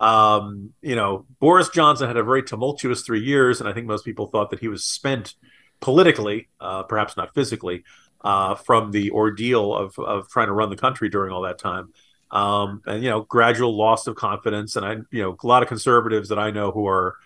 Um, 0.00 0.72
you 0.80 0.96
know, 0.96 1.26
Boris 1.38 1.68
Johnson 1.68 2.08
had 2.08 2.16
a 2.16 2.24
very 2.24 2.42
tumultuous 2.42 3.02
three 3.02 3.20
years, 3.20 3.60
and 3.60 3.68
I 3.68 3.72
think 3.72 3.86
most 3.86 4.04
people 4.04 4.26
thought 4.26 4.50
that 4.50 4.60
he 4.60 4.68
was 4.68 4.82
spent 4.82 5.34
politically, 5.80 6.48
uh, 6.60 6.84
perhaps 6.84 7.16
not 7.16 7.34
physically 7.34 7.84
uh, 8.22 8.54
from 8.54 8.90
the 8.90 9.10
ordeal 9.10 9.74
of 9.74 9.98
of 9.98 10.28
trying 10.28 10.46
to 10.46 10.52
run 10.52 10.70
the 10.70 10.76
country 10.76 11.08
during 11.08 11.32
all 11.32 11.42
that 11.42 11.58
time. 11.58 11.92
Um, 12.30 12.82
and 12.86 13.02
you 13.02 13.10
know, 13.10 13.22
gradual 13.22 13.76
loss 13.76 14.06
of 14.06 14.14
confidence. 14.14 14.76
And 14.76 14.86
I, 14.86 14.92
you 15.10 15.22
know, 15.22 15.36
a 15.42 15.46
lot 15.46 15.62
of 15.62 15.68
conservatives 15.68 16.28
that 16.28 16.38
I 16.38 16.50
know 16.50 16.70
who 16.70 16.86
are, 16.86 17.16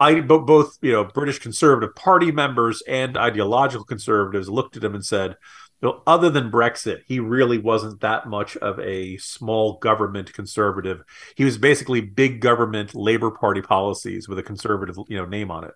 I 0.00 0.20
both 0.20 0.78
you 0.82 0.92
know 0.92 1.04
British 1.04 1.38
Conservative 1.38 1.94
Party 1.94 2.32
members 2.32 2.82
and 2.88 3.16
ideological 3.16 3.84
conservatives 3.84 4.48
looked 4.48 4.76
at 4.76 4.84
him 4.84 4.94
and 4.94 5.04
said, 5.04 5.36
"Well, 5.82 6.02
other 6.06 6.30
than 6.30 6.50
Brexit, 6.50 7.02
he 7.06 7.20
really 7.20 7.58
wasn't 7.58 8.00
that 8.00 8.26
much 8.26 8.56
of 8.58 8.78
a 8.80 9.16
small 9.18 9.78
government 9.78 10.32
conservative. 10.32 11.02
He 11.36 11.44
was 11.44 11.58
basically 11.58 12.00
big 12.00 12.40
government 12.40 12.94
Labour 12.94 13.30
Party 13.30 13.62
policies 13.62 14.28
with 14.28 14.38
a 14.38 14.42
conservative, 14.42 14.96
you 15.08 15.16
know, 15.18 15.26
name 15.26 15.50
on 15.50 15.64
it." 15.64 15.74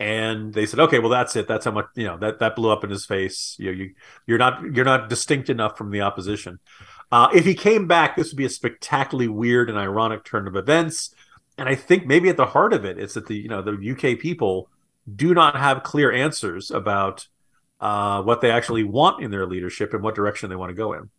and 0.00 0.54
they 0.54 0.64
said, 0.66 0.78
"Okay, 0.80 0.98
well, 1.00 1.08
that's 1.08 1.34
it. 1.34 1.48
That's 1.48 1.64
how 1.64 1.72
much 1.72 1.86
you 1.94 2.04
know 2.06 2.16
that 2.18 2.38
that 2.38 2.54
blew 2.54 2.70
up 2.70 2.84
in 2.84 2.90
his 2.90 3.04
face. 3.04 3.56
You 3.58 3.66
know, 3.66 3.72
you 3.72 3.94
you're 4.26 4.38
not 4.38 4.62
you're 4.74 4.84
not 4.84 5.08
distinct 5.08 5.50
enough 5.50 5.76
from 5.76 5.90
the 5.90 6.02
opposition." 6.02 6.60
Uh, 7.10 7.28
if 7.34 7.44
he 7.44 7.54
came 7.54 7.86
back, 7.86 8.16
this 8.16 8.30
would 8.30 8.36
be 8.36 8.44
a 8.44 8.50
spectacularly 8.50 9.28
weird 9.28 9.70
and 9.70 9.78
ironic 9.78 10.24
turn 10.24 10.46
of 10.46 10.56
events. 10.56 11.14
And 11.56 11.68
I 11.68 11.74
think 11.74 12.06
maybe 12.06 12.28
at 12.28 12.36
the 12.36 12.46
heart 12.46 12.72
of 12.72 12.84
it 12.84 12.98
is 12.98 13.14
that 13.14 13.26
the 13.26 13.36
you 13.36 13.48
know 13.48 13.62
the 13.62 13.72
UK 13.72 14.18
people 14.18 14.68
do 15.16 15.34
not 15.34 15.56
have 15.56 15.82
clear 15.82 16.12
answers 16.12 16.70
about 16.70 17.26
uh, 17.80 18.22
what 18.22 18.40
they 18.40 18.50
actually 18.50 18.84
want 18.84 19.22
in 19.22 19.30
their 19.30 19.46
leadership 19.46 19.94
and 19.94 20.02
what 20.02 20.14
direction 20.14 20.50
they 20.50 20.56
want 20.56 20.70
to 20.70 20.74
go 20.74 20.92
in. 20.92 21.10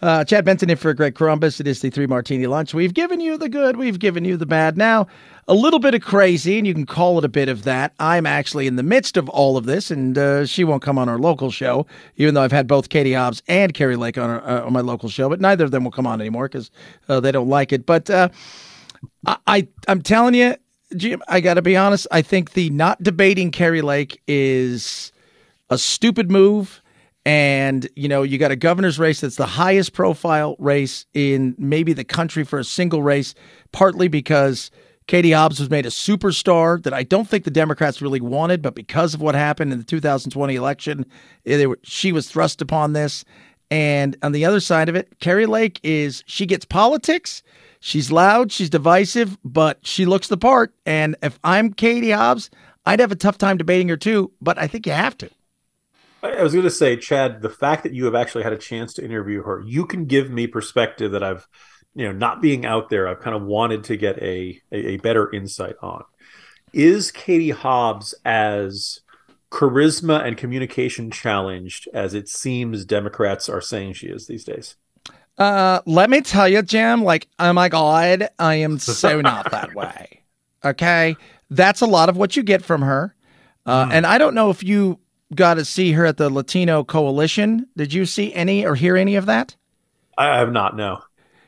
Uh, 0.00 0.24
Chad 0.24 0.44
Benson 0.44 0.70
in 0.70 0.76
for 0.76 0.94
Greg 0.94 1.14
Corombos. 1.14 1.58
It 1.58 1.66
is 1.66 1.80
the 1.80 1.90
Three 1.90 2.06
Martini 2.06 2.46
Lunch. 2.46 2.72
We've 2.72 2.94
given 2.94 3.18
you 3.18 3.36
the 3.36 3.48
good, 3.48 3.76
we've 3.76 3.98
given 3.98 4.24
you 4.24 4.36
the 4.36 4.46
bad. 4.46 4.76
Now, 4.76 5.08
a 5.48 5.54
little 5.54 5.80
bit 5.80 5.94
of 5.94 6.02
crazy, 6.02 6.56
and 6.56 6.66
you 6.66 6.72
can 6.72 6.86
call 6.86 7.18
it 7.18 7.24
a 7.24 7.28
bit 7.28 7.48
of 7.48 7.64
that. 7.64 7.94
I'm 7.98 8.24
actually 8.24 8.68
in 8.68 8.76
the 8.76 8.84
midst 8.84 9.16
of 9.16 9.28
all 9.28 9.56
of 9.56 9.66
this, 9.66 9.90
and 9.90 10.16
uh, 10.16 10.46
she 10.46 10.62
won't 10.62 10.82
come 10.82 10.98
on 10.98 11.08
our 11.08 11.18
local 11.18 11.50
show, 11.50 11.84
even 12.16 12.34
though 12.34 12.42
I've 12.42 12.52
had 12.52 12.68
both 12.68 12.90
Katie 12.90 13.14
Hobbs 13.14 13.42
and 13.48 13.74
Kari 13.74 13.96
Lake 13.96 14.18
on, 14.18 14.30
our, 14.30 14.46
uh, 14.46 14.66
on 14.66 14.72
my 14.72 14.82
local 14.82 15.08
show, 15.08 15.28
but 15.28 15.40
neither 15.40 15.64
of 15.64 15.72
them 15.72 15.82
will 15.82 15.90
come 15.90 16.06
on 16.06 16.20
anymore 16.20 16.48
because 16.48 16.70
uh, 17.08 17.18
they 17.18 17.32
don't 17.32 17.48
like 17.48 17.72
it. 17.72 17.84
But 17.84 18.08
uh, 18.08 18.28
I, 19.26 19.36
I, 19.48 19.68
I'm 19.88 20.02
telling 20.02 20.34
you, 20.34 20.54
Jim, 20.96 21.22
I 21.28 21.40
got 21.40 21.54
to 21.54 21.62
be 21.62 21.76
honest. 21.76 22.06
I 22.10 22.22
think 22.22 22.52
the 22.52 22.70
not 22.70 23.02
debating 23.02 23.50
Kari 23.50 23.82
Lake 23.82 24.20
is 24.26 25.12
a 25.70 25.78
stupid 25.78 26.30
move 26.30 26.82
and, 27.28 27.86
you 27.94 28.08
know, 28.08 28.22
you 28.22 28.38
got 28.38 28.52
a 28.52 28.56
governor's 28.56 28.98
race 28.98 29.20
that's 29.20 29.36
the 29.36 29.44
highest 29.44 29.92
profile 29.92 30.56
race 30.58 31.04
in 31.12 31.54
maybe 31.58 31.92
the 31.92 32.04
country 32.04 32.42
for 32.42 32.58
a 32.58 32.64
single 32.64 33.02
race, 33.02 33.34
partly 33.70 34.08
because 34.08 34.70
Katie 35.08 35.32
Hobbs 35.32 35.60
was 35.60 35.68
made 35.68 35.84
a 35.84 35.90
superstar 35.90 36.82
that 36.84 36.94
I 36.94 37.02
don't 37.02 37.28
think 37.28 37.44
the 37.44 37.50
Democrats 37.50 38.00
really 38.00 38.20
wanted, 38.22 38.62
but 38.62 38.74
because 38.74 39.12
of 39.12 39.20
what 39.20 39.34
happened 39.34 39.72
in 39.72 39.78
the 39.78 39.84
2020 39.84 40.54
election, 40.54 41.04
eh, 41.44 41.66
were, 41.66 41.78
she 41.82 42.12
was 42.12 42.30
thrust 42.30 42.62
upon 42.62 42.94
this. 42.94 43.26
And 43.70 44.16
on 44.22 44.32
the 44.32 44.46
other 44.46 44.60
side 44.60 44.88
of 44.88 44.96
it, 44.96 45.18
Kari 45.20 45.44
Lake 45.44 45.80
is 45.82 46.24
she 46.26 46.46
gets 46.46 46.64
politics. 46.64 47.42
She's 47.80 48.10
loud, 48.10 48.50
she's 48.50 48.70
divisive, 48.70 49.38
but 49.44 49.78
she 49.86 50.04
looks 50.04 50.28
the 50.28 50.36
part. 50.36 50.74
And 50.84 51.16
if 51.22 51.38
I'm 51.44 51.72
Katie 51.72 52.10
Hobbs, 52.10 52.50
I'd 52.84 53.00
have 53.00 53.12
a 53.12 53.16
tough 53.16 53.38
time 53.38 53.56
debating 53.56 53.88
her 53.88 53.96
too, 53.96 54.32
but 54.40 54.58
I 54.58 54.66
think 54.66 54.86
you 54.86 54.92
have 54.92 55.16
to. 55.18 55.30
I 56.22 56.42
was 56.42 56.52
going 56.52 56.64
to 56.64 56.70
say, 56.70 56.96
Chad, 56.96 57.42
the 57.42 57.48
fact 57.48 57.84
that 57.84 57.94
you 57.94 58.04
have 58.06 58.14
actually 58.14 58.42
had 58.42 58.52
a 58.52 58.58
chance 58.58 58.92
to 58.94 59.04
interview 59.04 59.42
her, 59.42 59.62
you 59.64 59.86
can 59.86 60.06
give 60.06 60.30
me 60.30 60.48
perspective 60.48 61.12
that 61.12 61.22
I've, 61.22 61.46
you 61.94 62.04
know, 62.06 62.12
not 62.12 62.42
being 62.42 62.66
out 62.66 62.88
there, 62.88 63.06
I've 63.06 63.20
kind 63.20 63.36
of 63.36 63.42
wanted 63.42 63.84
to 63.84 63.96
get 63.96 64.20
a, 64.20 64.60
a, 64.72 64.76
a 64.76 64.96
better 64.96 65.32
insight 65.32 65.76
on. 65.80 66.02
Is 66.72 67.12
Katie 67.12 67.50
Hobbs 67.50 68.14
as 68.24 69.00
charisma 69.50 70.24
and 70.24 70.36
communication 70.36 71.10
challenged 71.10 71.88
as 71.94 72.14
it 72.14 72.28
seems 72.28 72.84
Democrats 72.84 73.48
are 73.48 73.60
saying 73.60 73.94
she 73.94 74.08
is 74.08 74.26
these 74.26 74.44
days? 74.44 74.76
Uh, 75.38 75.80
let 75.86 76.10
me 76.10 76.20
tell 76.20 76.48
you, 76.48 76.62
Jim, 76.62 77.04
like, 77.04 77.28
oh 77.38 77.52
my 77.52 77.68
God, 77.68 78.28
I 78.38 78.56
am 78.56 78.78
so 78.78 79.20
not 79.20 79.50
that 79.52 79.74
way. 79.74 80.22
Okay. 80.64 81.16
That's 81.50 81.80
a 81.80 81.86
lot 81.86 82.08
of 82.08 82.16
what 82.16 82.36
you 82.36 82.42
get 82.42 82.64
from 82.64 82.82
her. 82.82 83.14
Uh, 83.64 83.86
mm. 83.86 83.92
And 83.92 84.06
I 84.06 84.18
don't 84.18 84.34
know 84.34 84.50
if 84.50 84.62
you 84.62 84.98
got 85.34 85.54
to 85.54 85.64
see 85.64 85.92
her 85.92 86.04
at 86.06 86.16
the 86.16 86.30
Latino 86.30 86.84
Coalition. 86.84 87.66
Did 87.76 87.92
you 87.92 88.04
see 88.06 88.34
any 88.34 88.66
or 88.66 88.74
hear 88.74 88.96
any 88.96 89.14
of 89.14 89.26
that? 89.26 89.54
I 90.16 90.38
have 90.38 90.52
not, 90.52 90.76
no. 90.76 91.02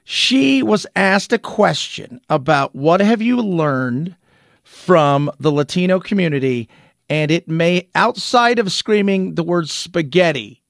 She 0.05 0.63
was 0.63 0.87
asked 0.97 1.33
a 1.33 1.39
question 1.39 2.21
about 2.29 2.75
what 2.75 3.01
have 3.01 3.21
you 3.21 3.37
learned 3.37 4.17
from 4.63 5.31
the 5.41 5.51
Latino 5.51 5.99
community, 5.99 6.69
and 7.09 7.31
it 7.31 7.49
may, 7.49 7.89
outside 7.95 8.59
of 8.59 8.71
screaming 8.71 9.35
the 9.35 9.43
word 9.43 9.69
spaghetti, 9.69 10.63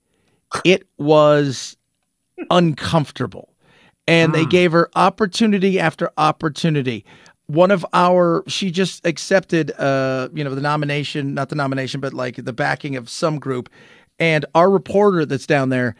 it 0.64 0.86
was 0.98 1.76
uncomfortable. 2.50 3.54
And 4.06 4.32
mm. 4.32 4.34
they 4.34 4.44
gave 4.46 4.72
her 4.72 4.90
opportunity 4.94 5.78
after 5.78 6.10
opportunity 6.18 7.04
one 7.50 7.72
of 7.72 7.84
our 7.92 8.44
she 8.46 8.70
just 8.70 9.04
accepted 9.04 9.72
uh 9.72 10.28
you 10.32 10.44
know 10.44 10.54
the 10.54 10.60
nomination 10.60 11.34
not 11.34 11.48
the 11.48 11.56
nomination 11.56 12.00
but 12.00 12.14
like 12.14 12.36
the 12.36 12.52
backing 12.52 12.94
of 12.94 13.10
some 13.10 13.40
group 13.40 13.68
and 14.20 14.46
our 14.54 14.70
reporter 14.70 15.26
that's 15.26 15.46
down 15.46 15.68
there 15.68 15.96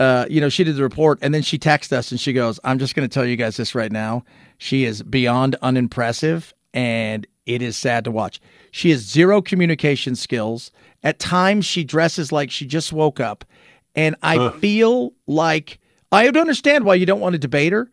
uh 0.00 0.26
you 0.28 0.40
know 0.40 0.48
she 0.48 0.64
did 0.64 0.74
the 0.74 0.82
report 0.82 1.16
and 1.22 1.32
then 1.32 1.40
she 1.42 1.56
texted 1.56 1.92
us 1.92 2.10
and 2.10 2.18
she 2.18 2.32
goes 2.32 2.58
i'm 2.64 2.80
just 2.80 2.96
going 2.96 3.08
to 3.08 3.12
tell 3.12 3.24
you 3.24 3.36
guys 3.36 3.56
this 3.56 3.76
right 3.76 3.92
now 3.92 4.24
she 4.58 4.84
is 4.84 5.04
beyond 5.04 5.54
unimpressive 5.62 6.52
and 6.74 7.28
it 7.46 7.62
is 7.62 7.76
sad 7.76 8.02
to 8.02 8.10
watch 8.10 8.40
she 8.72 8.90
has 8.90 9.00
zero 9.00 9.40
communication 9.40 10.16
skills 10.16 10.72
at 11.04 11.20
times 11.20 11.64
she 11.64 11.84
dresses 11.84 12.32
like 12.32 12.50
she 12.50 12.66
just 12.66 12.92
woke 12.92 13.20
up 13.20 13.44
and 13.94 14.16
i 14.24 14.36
uh. 14.36 14.50
feel 14.58 15.12
like 15.28 15.78
i 16.12 16.24
would 16.24 16.36
understand 16.36 16.84
why 16.84 16.94
you 16.94 17.06
don't 17.06 17.20
want 17.20 17.34
to 17.34 17.38
debate 17.38 17.72
her 17.72 17.90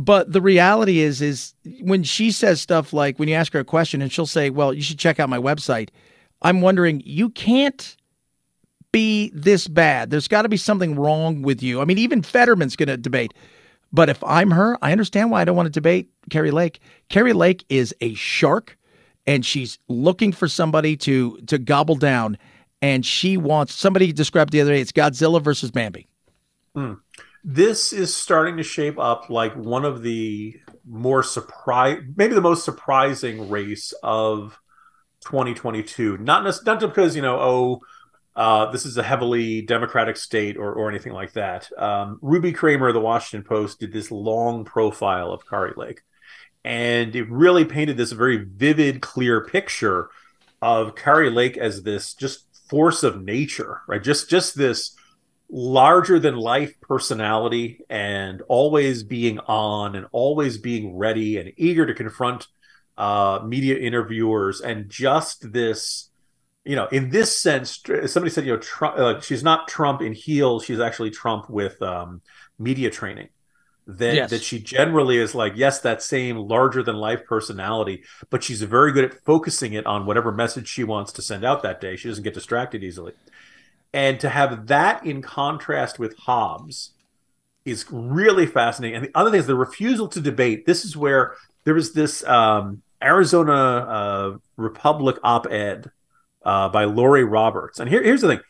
but 0.00 0.32
the 0.32 0.40
reality 0.40 1.00
is, 1.00 1.20
is 1.20 1.54
when 1.82 2.04
she 2.04 2.30
says 2.30 2.58
stuff 2.58 2.94
like 2.94 3.18
when 3.18 3.28
you 3.28 3.34
ask 3.34 3.52
her 3.52 3.60
a 3.60 3.64
question 3.64 4.00
and 4.00 4.10
she'll 4.10 4.24
say, 4.24 4.48
"Well, 4.48 4.72
you 4.72 4.80
should 4.80 4.98
check 4.98 5.20
out 5.20 5.28
my 5.28 5.36
website." 5.36 5.90
I'm 6.40 6.62
wondering, 6.62 7.02
you 7.04 7.28
can't 7.28 7.96
be 8.92 9.30
this 9.34 9.68
bad. 9.68 10.08
There's 10.08 10.26
got 10.26 10.42
to 10.42 10.48
be 10.48 10.56
something 10.56 10.94
wrong 10.94 11.42
with 11.42 11.62
you. 11.62 11.82
I 11.82 11.84
mean, 11.84 11.98
even 11.98 12.22
Fetterman's 12.22 12.76
going 12.76 12.88
to 12.88 12.96
debate. 12.96 13.34
But 13.92 14.08
if 14.08 14.24
I'm 14.24 14.50
her, 14.52 14.78
I 14.80 14.92
understand 14.92 15.30
why 15.30 15.42
I 15.42 15.44
don't 15.44 15.56
want 15.56 15.66
to 15.66 15.70
debate 15.70 16.08
Kari 16.30 16.50
Lake. 16.50 16.80
Kari 17.10 17.34
Lake 17.34 17.64
is 17.68 17.94
a 18.00 18.14
shark, 18.14 18.78
and 19.26 19.44
she's 19.44 19.78
looking 19.88 20.32
for 20.32 20.48
somebody 20.48 20.96
to 20.98 21.36
to 21.48 21.58
gobble 21.58 21.96
down. 21.96 22.38
And 22.80 23.04
she 23.04 23.36
wants 23.36 23.74
somebody 23.74 24.12
described 24.12 24.52
the 24.52 24.62
other 24.62 24.72
day. 24.72 24.80
It's 24.80 24.92
Godzilla 24.92 25.42
versus 25.42 25.70
Bambi. 25.70 26.06
Hmm 26.74 26.94
this 27.42 27.92
is 27.92 28.14
starting 28.14 28.56
to 28.56 28.62
shape 28.62 28.98
up 28.98 29.30
like 29.30 29.54
one 29.54 29.84
of 29.84 30.02
the 30.02 30.58
more 30.86 31.22
surprise 31.22 32.00
maybe 32.16 32.34
the 32.34 32.40
most 32.40 32.64
surprising 32.64 33.48
race 33.48 33.92
of 34.02 34.58
2022 35.22 36.18
not 36.18 36.44
not 36.64 36.80
because 36.80 37.16
you 37.16 37.22
know 37.22 37.38
oh 37.40 37.80
uh, 38.36 38.70
this 38.70 38.86
is 38.86 38.96
a 38.96 39.02
heavily 39.02 39.60
democratic 39.60 40.16
state 40.16 40.56
or, 40.56 40.72
or 40.72 40.88
anything 40.88 41.12
like 41.12 41.32
that. 41.32 41.68
Um, 41.76 42.18
ruby 42.22 42.52
cramer 42.52 42.88
of 42.88 42.94
the 42.94 43.00
washington 43.00 43.46
post 43.46 43.80
did 43.80 43.92
this 43.92 44.10
long 44.10 44.64
profile 44.64 45.32
of 45.32 45.46
kari 45.46 45.72
lake. 45.76 46.02
And 46.64 47.14
it 47.16 47.28
really 47.30 47.64
painted 47.64 47.96
this 47.96 48.12
very 48.12 48.44
vivid 48.44 49.00
clear 49.00 49.44
picture 49.44 50.10
of 50.62 50.94
kari 50.94 51.30
lake 51.30 51.56
as 51.56 51.82
this 51.82 52.14
just 52.14 52.46
force 52.68 53.02
of 53.02 53.22
nature 53.22 53.80
right? 53.88 54.02
Just 54.02 54.30
just 54.30 54.56
this 54.56 54.94
larger 55.50 56.18
than 56.18 56.36
life 56.36 56.80
personality 56.80 57.80
and 57.90 58.40
always 58.42 59.02
being 59.02 59.38
on 59.40 59.96
and 59.96 60.06
always 60.12 60.58
being 60.58 60.96
ready 60.96 61.38
and 61.38 61.52
eager 61.56 61.84
to 61.84 61.94
confront 61.94 62.46
uh, 62.96 63.40
media 63.44 63.76
interviewers 63.76 64.60
and 64.60 64.88
just 64.88 65.52
this 65.52 66.10
you 66.64 66.76
know 66.76 66.86
in 66.88 67.10
this 67.10 67.36
sense 67.36 67.82
somebody 68.06 68.30
said 68.30 68.44
you 68.44 68.52
know 68.52 68.58
Trump, 68.58 68.98
uh, 68.98 69.20
she's 69.20 69.42
not 69.42 69.66
trump 69.66 70.02
in 70.02 70.12
heels 70.12 70.64
she's 70.64 70.78
actually 70.78 71.10
trump 71.10 71.48
with 71.50 71.80
um, 71.82 72.20
media 72.58 72.90
training. 72.90 73.28
That 73.86 74.14
yes. 74.14 74.30
that 74.30 74.42
she 74.42 74.60
generally 74.60 75.16
is 75.16 75.34
like 75.34 75.54
yes 75.56 75.80
that 75.80 76.00
same 76.00 76.36
larger 76.36 76.80
than 76.80 76.94
life 76.94 77.24
personality 77.24 78.04
but 78.28 78.44
she's 78.44 78.62
very 78.62 78.92
good 78.92 79.04
at 79.04 79.24
focusing 79.24 79.72
it 79.72 79.84
on 79.84 80.06
whatever 80.06 80.30
message 80.30 80.68
she 80.68 80.84
wants 80.84 81.12
to 81.14 81.22
send 81.22 81.44
out 81.44 81.64
that 81.64 81.80
day. 81.80 81.96
She 81.96 82.06
doesn't 82.06 82.22
get 82.22 82.34
distracted 82.34 82.84
easily 82.84 83.14
and 83.92 84.20
to 84.20 84.28
have 84.28 84.68
that 84.68 85.04
in 85.04 85.22
contrast 85.22 85.98
with 85.98 86.16
Hobbs 86.18 86.92
is 87.64 87.86
really 87.90 88.46
fascinating. 88.46 88.96
And 88.96 89.06
the 89.06 89.18
other 89.18 89.30
thing 89.30 89.40
is 89.40 89.46
the 89.46 89.54
refusal 89.54 90.08
to 90.08 90.20
debate. 90.20 90.66
This 90.66 90.84
is 90.84 90.96
where 90.96 91.34
there 91.64 91.74
was 91.74 91.92
this 91.92 92.24
um, 92.24 92.82
Arizona 93.02 93.52
uh, 93.52 94.36
Republic 94.56 95.16
op 95.22 95.50
ed 95.50 95.90
uh, 96.44 96.68
by 96.68 96.84
Laurie 96.84 97.24
Roberts. 97.24 97.80
And 97.80 97.88
here, 97.88 98.02
here's 98.02 98.22
the 98.22 98.28
thing 98.28 98.40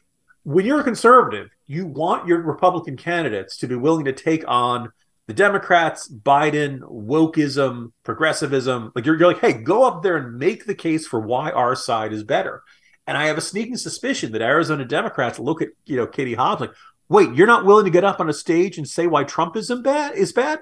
when 0.42 0.64
you're 0.64 0.80
a 0.80 0.85
conservative, 0.85 1.50
you 1.66 1.87
want 1.87 2.26
your 2.26 2.40
Republican 2.40 2.97
candidates 2.97 3.56
to 3.59 3.66
be 3.66 3.75
willing 3.75 4.04
to 4.06 4.12
take 4.12 4.44
on 4.49 4.90
the 5.26 5.35
Democrats, 5.35 6.09
Biden, 6.09 6.80
wokeism, 6.80 7.92
progressivism. 8.02 8.90
Like 8.94 9.06
you're, 9.06 9.18
you're 9.18 9.28
like, 9.28 9.40
hey, 9.40 9.52
go 9.52 9.85
up 9.85 10.02
there 10.02 10.16
and 10.16 10.38
make 10.38 10.66
the 10.66 10.75
case 10.75 11.06
for 11.06 11.20
why 11.20 11.50
our 11.50 11.76
side 11.76 12.12
is 12.12 12.25
better. 12.25 12.62
And 13.10 13.18
I 13.18 13.26
have 13.26 13.36
a 13.36 13.40
sneaking 13.40 13.76
suspicion 13.76 14.30
that 14.30 14.40
Arizona 14.40 14.84
Democrats 14.84 15.40
look 15.40 15.62
at, 15.62 15.70
you 15.84 15.96
know, 15.96 16.06
Katie 16.06 16.34
Hobbs 16.34 16.60
like, 16.60 16.70
wait, 17.08 17.34
you're 17.34 17.48
not 17.48 17.64
willing 17.64 17.84
to 17.84 17.90
get 17.90 18.04
up 18.04 18.20
on 18.20 18.30
a 18.30 18.32
stage 18.32 18.78
and 18.78 18.88
say 18.88 19.08
why 19.08 19.24
Trumpism 19.24 19.82
bad 19.82 20.14
is 20.14 20.32
bad? 20.32 20.60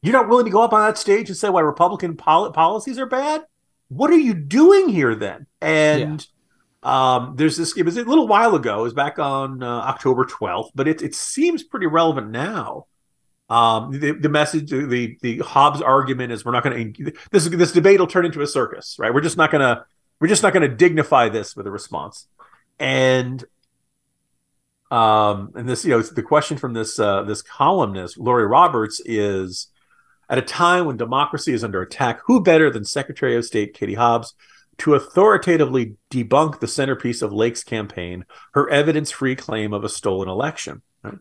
You're 0.00 0.14
not 0.14 0.26
willing 0.26 0.46
to 0.46 0.50
go 0.50 0.62
up 0.62 0.72
on 0.72 0.86
that 0.86 0.96
stage 0.96 1.28
and 1.28 1.36
say 1.36 1.50
why 1.50 1.60
Republican 1.60 2.16
pol- 2.16 2.50
policies 2.52 2.98
are 2.98 3.04
bad? 3.04 3.44
What 3.88 4.10
are 4.10 4.16
you 4.16 4.32
doing 4.32 4.88
here 4.88 5.14
then? 5.14 5.46
And 5.60 6.26
yeah. 6.82 7.16
um, 7.16 7.34
there's 7.36 7.58
this. 7.58 7.76
It 7.76 7.84
was 7.84 7.98
a 7.98 8.04
little 8.04 8.26
while 8.26 8.54
ago. 8.54 8.80
It 8.80 8.84
was 8.84 8.94
back 8.94 9.18
on 9.18 9.62
uh, 9.62 9.66
October 9.66 10.24
12th, 10.24 10.70
but 10.74 10.88
it 10.88 11.02
it 11.02 11.14
seems 11.14 11.62
pretty 11.62 11.88
relevant 11.88 12.30
now. 12.30 12.86
Um, 13.50 13.90
the, 13.90 14.12
the 14.12 14.30
message, 14.30 14.70
the 14.70 15.18
the 15.20 15.38
Hobbs 15.40 15.82
argument 15.82 16.32
is 16.32 16.42
we're 16.42 16.52
not 16.52 16.64
going 16.64 16.94
to 16.94 17.12
this 17.30 17.46
this 17.48 17.72
debate 17.72 18.00
will 18.00 18.06
turn 18.06 18.24
into 18.24 18.40
a 18.40 18.46
circus, 18.46 18.96
right? 18.98 19.12
We're 19.12 19.20
just 19.20 19.36
not 19.36 19.50
going 19.50 19.60
to 19.60 19.84
we're 20.22 20.28
just 20.28 20.44
not 20.44 20.52
going 20.52 20.62
to 20.62 20.74
dignify 20.74 21.28
this 21.28 21.56
with 21.56 21.66
a 21.66 21.70
response. 21.72 22.28
And 22.78 23.44
um, 24.88 25.50
and 25.56 25.68
this, 25.68 25.84
you 25.84 25.90
know, 25.90 26.00
the 26.00 26.22
question 26.22 26.56
from 26.58 26.74
this 26.74 27.00
uh, 27.00 27.24
this 27.24 27.42
columnist, 27.42 28.18
Laurie 28.18 28.46
Roberts, 28.46 29.02
is 29.04 29.66
at 30.30 30.38
a 30.38 30.42
time 30.42 30.86
when 30.86 30.96
democracy 30.96 31.52
is 31.52 31.64
under 31.64 31.82
attack, 31.82 32.20
who 32.26 32.40
better 32.40 32.70
than 32.70 32.84
Secretary 32.84 33.34
of 33.34 33.44
State 33.44 33.74
Katie 33.74 33.94
Hobbs 33.94 34.34
to 34.78 34.94
authoritatively 34.94 35.96
debunk 36.08 36.60
the 36.60 36.68
centerpiece 36.68 37.20
of 37.20 37.32
Lake's 37.32 37.64
campaign, 37.64 38.24
her 38.54 38.70
evidence-free 38.70 39.34
claim 39.34 39.72
of 39.72 39.82
a 39.82 39.88
stolen 39.88 40.28
election? 40.28 40.82
Right? 41.02 41.18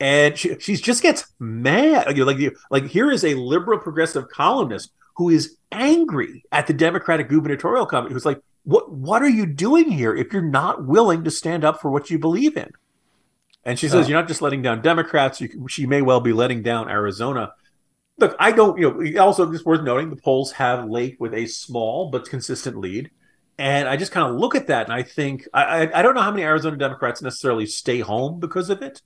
and 0.00 0.36
she 0.36 0.58
she 0.58 0.74
just 0.74 1.00
gets 1.00 1.32
mad. 1.38 2.08
Like 2.08 2.16
like 2.16 2.56
like 2.72 2.86
here 2.86 3.08
is 3.08 3.24
a 3.24 3.34
liberal 3.34 3.78
progressive 3.78 4.28
columnist 4.28 4.90
who 5.16 5.28
is 5.28 5.56
angry 5.70 6.44
at 6.52 6.66
the 6.66 6.72
Democratic 6.72 7.28
gubernatorial 7.28 7.86
committee. 7.86 8.14
Who's 8.14 8.26
like, 8.26 8.40
what 8.64 8.92
what 8.92 9.22
are 9.22 9.28
you 9.28 9.46
doing 9.46 9.90
here 9.90 10.14
if 10.14 10.32
you're 10.32 10.42
not 10.42 10.86
willing 10.86 11.24
to 11.24 11.30
stand 11.30 11.64
up 11.64 11.80
for 11.80 11.90
what 11.90 12.10
you 12.10 12.18
believe 12.18 12.56
in? 12.56 12.70
And 13.64 13.78
she 13.78 13.88
says, 13.88 14.06
oh. 14.06 14.08
you're 14.08 14.18
not 14.18 14.28
just 14.28 14.42
letting 14.42 14.62
down 14.62 14.82
Democrats. 14.82 15.40
You, 15.40 15.66
she 15.68 15.86
may 15.86 16.02
well 16.02 16.20
be 16.20 16.32
letting 16.32 16.62
down 16.62 16.88
Arizona. 16.88 17.52
Look, 18.18 18.36
I 18.38 18.52
don't. 18.52 18.78
You 18.78 18.92
know, 18.92 19.22
also 19.22 19.50
it's 19.50 19.64
worth 19.64 19.82
noting 19.82 20.10
the 20.10 20.16
polls 20.16 20.52
have 20.52 20.88
Lake 20.88 21.16
with 21.20 21.34
a 21.34 21.46
small 21.46 22.10
but 22.10 22.28
consistent 22.28 22.76
lead. 22.78 23.10
And 23.58 23.88
I 23.88 23.96
just 23.96 24.12
kind 24.12 24.28
of 24.28 24.40
look 24.40 24.54
at 24.54 24.66
that 24.68 24.86
and 24.86 24.94
I 24.94 25.02
think 25.02 25.46
I, 25.52 25.62
I, 25.62 25.98
I 25.98 26.02
don't 26.02 26.14
know 26.14 26.22
how 26.22 26.30
many 26.30 26.42
Arizona 26.42 26.76
Democrats 26.76 27.22
necessarily 27.22 27.66
stay 27.66 28.00
home 28.00 28.40
because 28.40 28.70
of 28.70 28.82
it, 28.82 29.02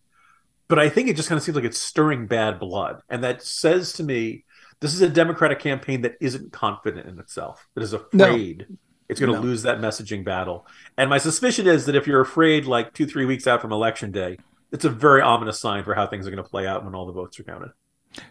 but 0.68 0.78
I 0.78 0.88
think 0.88 1.08
it 1.08 1.16
just 1.16 1.28
kind 1.28 1.36
of 1.36 1.42
seems 1.42 1.56
like 1.56 1.64
it's 1.64 1.80
stirring 1.80 2.26
bad 2.26 2.58
blood, 2.58 3.02
and 3.10 3.22
that 3.22 3.42
says 3.42 3.92
to 3.94 4.04
me 4.04 4.44
this 4.80 4.94
is 4.94 5.00
a 5.00 5.08
Democratic 5.08 5.58
campaign 5.58 6.02
that 6.02 6.16
isn't 6.20 6.52
confident 6.52 7.08
in 7.08 7.18
itself, 7.18 7.68
that 7.74 7.82
is 7.82 7.92
afraid 7.92 8.66
no. 8.68 8.76
it's 9.08 9.20
going 9.20 9.32
to 9.32 9.38
no. 9.38 9.44
lose 9.44 9.62
that 9.62 9.78
messaging 9.78 10.24
battle. 10.24 10.66
And 10.96 11.08
my 11.10 11.18
suspicion 11.18 11.66
is 11.66 11.86
that 11.86 11.94
if 11.94 12.06
you're 12.06 12.20
afraid, 12.20 12.66
like 12.66 12.92
two 12.92 13.06
three 13.06 13.24
weeks 13.24 13.46
out 13.46 13.60
from 13.60 13.72
election 13.72 14.12
day, 14.12 14.38
it's 14.72 14.84
a 14.84 14.90
very 14.90 15.22
ominous 15.22 15.58
sign 15.58 15.84
for 15.84 15.94
how 15.94 16.06
things 16.06 16.26
are 16.26 16.30
going 16.30 16.42
to 16.42 16.48
play 16.48 16.66
out 16.66 16.84
when 16.84 16.94
all 16.94 17.06
the 17.06 17.12
votes 17.12 17.38
are 17.40 17.44
counted. 17.44 17.70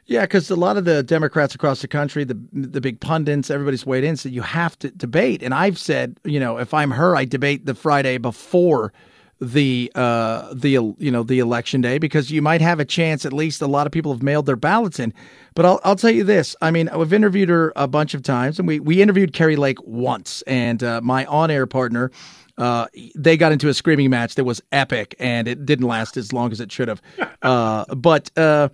Yeah, 0.05 0.21
because 0.21 0.49
a 0.49 0.55
lot 0.55 0.77
of 0.77 0.85
the 0.85 1.03
Democrats 1.03 1.53
across 1.53 1.81
the 1.81 1.87
country, 1.87 2.23
the 2.23 2.39
the 2.53 2.81
big 2.81 2.99
pundits, 2.99 3.51
everybody's 3.51 3.85
weighed 3.85 4.03
in, 4.03 4.17
said 4.17 4.31
you 4.31 4.41
have 4.41 4.77
to 4.79 4.91
debate. 4.91 5.43
And 5.43 5.53
I've 5.53 5.77
said, 5.77 6.19
you 6.23 6.39
know, 6.39 6.57
if 6.57 6.73
I'm 6.73 6.91
her, 6.91 7.15
I 7.15 7.25
debate 7.25 7.65
the 7.65 7.75
Friday 7.75 8.17
before 8.17 8.93
the 9.41 9.91
uh, 9.95 10.53
the 10.53 10.71
you 10.97 11.11
know 11.11 11.23
the 11.23 11.39
election 11.39 11.81
day 11.81 11.97
because 11.97 12.31
you 12.31 12.41
might 12.41 12.61
have 12.61 12.79
a 12.79 12.85
chance. 12.85 13.25
At 13.25 13.33
least 13.33 13.61
a 13.61 13.67
lot 13.67 13.85
of 13.85 13.91
people 13.91 14.13
have 14.13 14.23
mailed 14.23 14.45
their 14.45 14.55
ballots 14.55 14.99
in. 14.99 15.13
But 15.55 15.65
I'll 15.65 15.79
I'll 15.83 15.95
tell 15.95 16.11
you 16.11 16.23
this. 16.23 16.55
I 16.61 16.71
mean, 16.71 16.89
I've 16.89 17.13
interviewed 17.13 17.49
her 17.49 17.73
a 17.75 17.87
bunch 17.87 18.13
of 18.13 18.23
times, 18.23 18.59
and 18.59 18.67
we 18.67 18.79
we 18.79 19.01
interviewed 19.01 19.33
Kari 19.33 19.55
Lake 19.55 19.77
once, 19.83 20.41
and 20.43 20.83
uh, 20.83 21.01
my 21.01 21.25
on 21.25 21.51
air 21.51 21.67
partner. 21.67 22.11
Uh, 22.57 22.87
they 23.15 23.35
got 23.35 23.51
into 23.51 23.67
a 23.67 23.73
screaming 23.73 24.09
match 24.09 24.35
that 24.35 24.45
was 24.45 24.61
epic, 24.71 25.13
and 25.19 25.45
it 25.45 25.65
didn't 25.65 25.87
last 25.87 26.15
as 26.15 26.31
long 26.31 26.53
as 26.53 26.61
it 26.61 26.71
should 26.71 26.87
have. 26.87 27.01
Uh, 27.41 27.85
but 27.93 28.35
uh, 28.39 28.69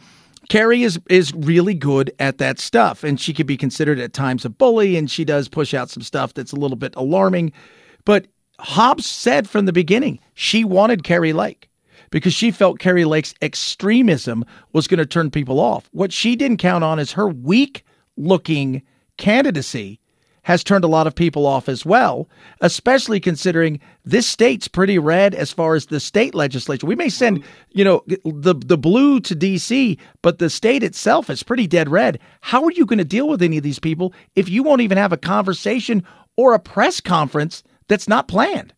Kari 0.48 0.84
is 0.84 0.98
is 1.10 1.34
really 1.34 1.74
good 1.74 2.14
at 2.20 2.38
that 2.38 2.58
stuff, 2.58 3.04
and 3.04 3.20
she 3.20 3.34
could 3.34 3.48
be 3.48 3.58
considered 3.58 4.00
at 4.00 4.14
times 4.14 4.46
a 4.46 4.50
bully, 4.50 4.96
and 4.96 5.12
she 5.12 5.26
does 5.26 5.50
push 5.50 5.74
out 5.74 5.90
some 5.90 6.04
stuff 6.04 6.34
that's 6.34 6.54
a 6.54 6.56
little 6.56 6.78
bit 6.78 6.94
alarming. 6.96 7.52
But 8.06 8.28
Hobbs 8.62 9.06
said 9.06 9.50
from 9.50 9.66
the 9.66 9.74
beginning 9.74 10.20
she 10.34 10.64
wanted 10.64 11.04
Kari 11.04 11.34
Lake 11.34 11.70
because 12.12 12.34
she 12.34 12.52
felt 12.52 12.80
Kari 12.80 13.06
Lake's 13.06 13.34
extremism 13.42 14.46
was 14.72 14.88
going 14.88 15.00
to 15.00 15.06
turn 15.06 15.32
people 15.32 15.60
off. 15.60 15.90
What 15.92 16.14
she 16.14 16.36
didn't 16.36 16.58
count 16.58 16.84
on 16.84 17.00
is 17.00 17.14
her 17.14 17.28
weak 17.28 17.84
looking 18.18 18.84
candidacy 19.18 20.00
has 20.44 20.64
turned 20.64 20.84
a 20.84 20.88
lot 20.88 21.06
of 21.06 21.14
people 21.14 21.46
off 21.46 21.70
as 21.70 21.86
well, 21.86 22.28
especially 22.62 23.20
considering 23.20 23.80
this 24.06 24.26
state's 24.26 24.68
pretty 24.68 24.98
red 24.98 25.36
as 25.36 25.52
far 25.52 25.76
as 25.76 25.86
the 25.86 26.00
state 26.00 26.34
legislature. 26.34 26.88
We 26.88 26.96
may 26.96 27.10
send, 27.10 27.40
mm-hmm. 27.40 27.78
you 27.78 27.84
know, 27.84 28.04
the 28.08 28.56
the 28.56 28.78
blue 28.78 29.20
to 29.22 29.36
DC, 29.36 29.98
but 30.22 30.40
the 30.40 30.50
state 30.50 30.84
itself 30.84 31.30
is 31.30 31.44
pretty 31.44 31.68
dead 31.68 31.90
red. 31.90 32.20
How 32.42 32.64
are 32.64 32.72
you 32.72 32.86
going 32.86 33.00
to 33.00 33.06
deal 33.06 33.28
with 33.28 33.42
any 33.42 33.58
of 33.58 33.64
these 33.64 33.80
people 33.80 34.14
if 34.36 34.50
you 34.50 34.64
won't 34.64 34.82
even 34.82 34.98
have 34.98 35.14
a 35.14 35.18
conversation 35.18 36.04
or 36.38 36.54
a 36.54 36.60
press 36.60 37.00
conference 37.00 37.64
that's 37.92 38.08
not 38.08 38.28
planned? 38.28 38.74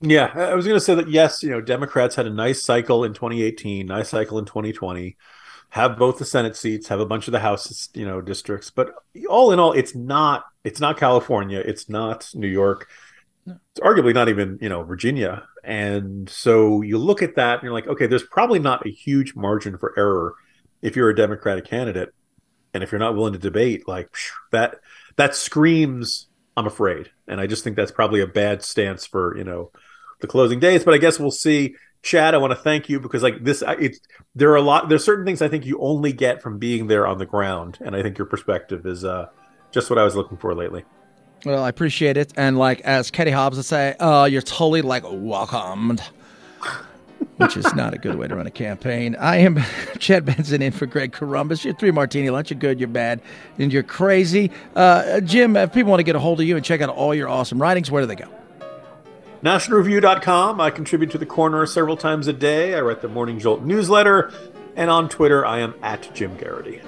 Yeah, 0.00 0.32
I 0.34 0.54
was 0.54 0.66
going 0.66 0.76
to 0.76 0.84
say 0.84 0.94
that 0.94 1.08
yes, 1.08 1.42
you 1.42 1.50
know, 1.50 1.60
Democrats 1.60 2.16
had 2.16 2.26
a 2.26 2.30
nice 2.30 2.62
cycle 2.62 3.04
in 3.04 3.12
2018, 3.14 3.86
nice 3.86 4.08
cycle 4.08 4.38
in 4.38 4.44
2020 4.44 5.16
have 5.74 5.98
both 5.98 6.18
the 6.18 6.24
Senate 6.24 6.56
seats, 6.56 6.86
have 6.86 7.00
a 7.00 7.06
bunch 7.06 7.26
of 7.26 7.32
the 7.32 7.40
House, 7.40 7.88
you 7.94 8.06
know, 8.06 8.20
districts. 8.20 8.70
But 8.70 8.94
all 9.28 9.50
in 9.50 9.58
all, 9.58 9.72
it's 9.72 9.92
not 9.94 10.44
it's 10.62 10.80
not 10.80 10.96
California, 10.98 11.58
it's 11.58 11.88
not 11.88 12.30
New 12.32 12.46
York, 12.46 12.88
it's 13.46 13.80
arguably 13.80 14.14
not 14.14 14.28
even 14.28 14.56
you 14.62 14.68
know 14.68 14.84
Virginia. 14.84 15.42
And 15.64 16.30
so 16.30 16.82
you 16.82 16.96
look 16.96 17.22
at 17.22 17.34
that 17.36 17.54
and 17.54 17.62
you're 17.64 17.72
like, 17.72 17.88
okay, 17.88 18.06
there's 18.06 18.22
probably 18.22 18.60
not 18.60 18.86
a 18.86 18.90
huge 18.90 19.34
margin 19.34 19.76
for 19.76 19.92
error 19.98 20.34
if 20.80 20.94
you're 20.94 21.10
a 21.10 21.16
Democratic 21.16 21.64
candidate, 21.64 22.10
and 22.72 22.84
if 22.84 22.92
you're 22.92 23.00
not 23.00 23.16
willing 23.16 23.32
to 23.32 23.38
debate, 23.38 23.88
like 23.88 24.14
that 24.52 24.76
that 25.16 25.34
screams, 25.34 26.28
I'm 26.56 26.66
afraid. 26.66 27.10
And 27.26 27.40
I 27.40 27.46
just 27.46 27.64
think 27.64 27.76
that's 27.76 27.92
probably 27.92 28.20
a 28.20 28.26
bad 28.26 28.62
stance 28.62 29.06
for 29.06 29.36
you 29.36 29.44
know 29.44 29.70
the 30.20 30.26
closing 30.26 30.60
days. 30.60 30.84
But 30.84 30.94
I 30.94 30.98
guess 30.98 31.18
we'll 31.18 31.30
see. 31.30 31.76
Chad, 32.02 32.34
I 32.34 32.38
want 32.38 32.50
to 32.50 32.58
thank 32.58 32.90
you 32.90 33.00
because 33.00 33.22
like 33.22 33.42
this, 33.42 33.62
it's 33.66 33.98
there 34.34 34.50
are 34.50 34.56
a 34.56 34.62
lot. 34.62 34.88
There's 34.88 35.04
certain 35.04 35.24
things 35.24 35.40
I 35.40 35.48
think 35.48 35.64
you 35.64 35.78
only 35.80 36.12
get 36.12 36.42
from 36.42 36.58
being 36.58 36.86
there 36.86 37.06
on 37.06 37.18
the 37.18 37.24
ground, 37.26 37.78
and 37.80 37.96
I 37.96 38.02
think 38.02 38.18
your 38.18 38.26
perspective 38.26 38.84
is 38.84 39.04
uh, 39.04 39.28
just 39.72 39.88
what 39.88 39.98
I 39.98 40.04
was 40.04 40.14
looking 40.14 40.36
for 40.36 40.54
lately. 40.54 40.84
Well, 41.46 41.64
I 41.64 41.70
appreciate 41.70 42.18
it, 42.18 42.32
and 42.36 42.58
like 42.58 42.82
as 42.82 43.10
Katie 43.10 43.30
Hobbs 43.30 43.56
would 43.56 43.64
say, 43.64 43.94
uh, 44.00 44.26
you're 44.26 44.42
totally 44.42 44.82
like 44.82 45.04
welcomed. 45.06 46.02
Which 47.36 47.56
is 47.56 47.74
not 47.74 47.94
a 47.94 47.98
good 47.98 48.14
way 48.14 48.28
to 48.28 48.36
run 48.36 48.46
a 48.46 48.50
campaign. 48.50 49.16
I 49.16 49.38
am 49.38 49.58
Chad 49.98 50.24
Benson 50.24 50.62
in 50.62 50.70
for 50.72 50.86
Greg 50.86 51.12
Corombos. 51.12 51.64
You're 51.64 51.74
three 51.74 51.90
martini 51.90 52.30
lunch. 52.30 52.50
You're 52.50 52.58
good, 52.60 52.78
you're 52.78 52.88
bad, 52.88 53.20
and 53.58 53.72
you're 53.72 53.82
crazy. 53.82 54.52
Uh, 54.76 55.20
Jim, 55.20 55.56
if 55.56 55.72
people 55.72 55.90
want 55.90 55.98
to 55.98 56.04
get 56.04 56.14
a 56.14 56.20
hold 56.20 56.40
of 56.40 56.46
you 56.46 56.54
and 56.56 56.64
check 56.64 56.80
out 56.80 56.90
all 56.90 57.14
your 57.14 57.28
awesome 57.28 57.60
writings, 57.60 57.90
where 57.90 58.02
do 58.02 58.06
they 58.06 58.14
go? 58.14 58.28
NationalReview.com. 59.42 60.60
I 60.60 60.70
contribute 60.70 61.10
to 61.10 61.18
the 61.18 61.26
corner 61.26 61.66
several 61.66 61.96
times 61.96 62.28
a 62.28 62.32
day. 62.32 62.74
I 62.74 62.80
write 62.80 63.02
the 63.02 63.08
Morning 63.08 63.38
Jolt 63.38 63.62
newsletter. 63.62 64.32
And 64.76 64.90
on 64.90 65.08
Twitter, 65.08 65.44
I 65.44 65.58
am 65.58 65.74
at 65.82 66.10
Jim 66.14 66.36
Geraghty. 66.38 66.80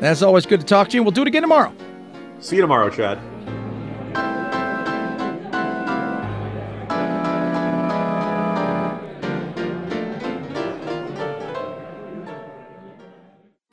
As 0.00 0.22
always, 0.22 0.46
good 0.46 0.60
to 0.60 0.66
talk 0.66 0.88
to 0.90 0.96
you. 0.96 1.02
We'll 1.02 1.12
do 1.12 1.22
it 1.22 1.28
again 1.28 1.42
tomorrow. 1.42 1.72
See 2.38 2.56
you 2.56 2.62
tomorrow, 2.62 2.90
Chad. 2.90 3.18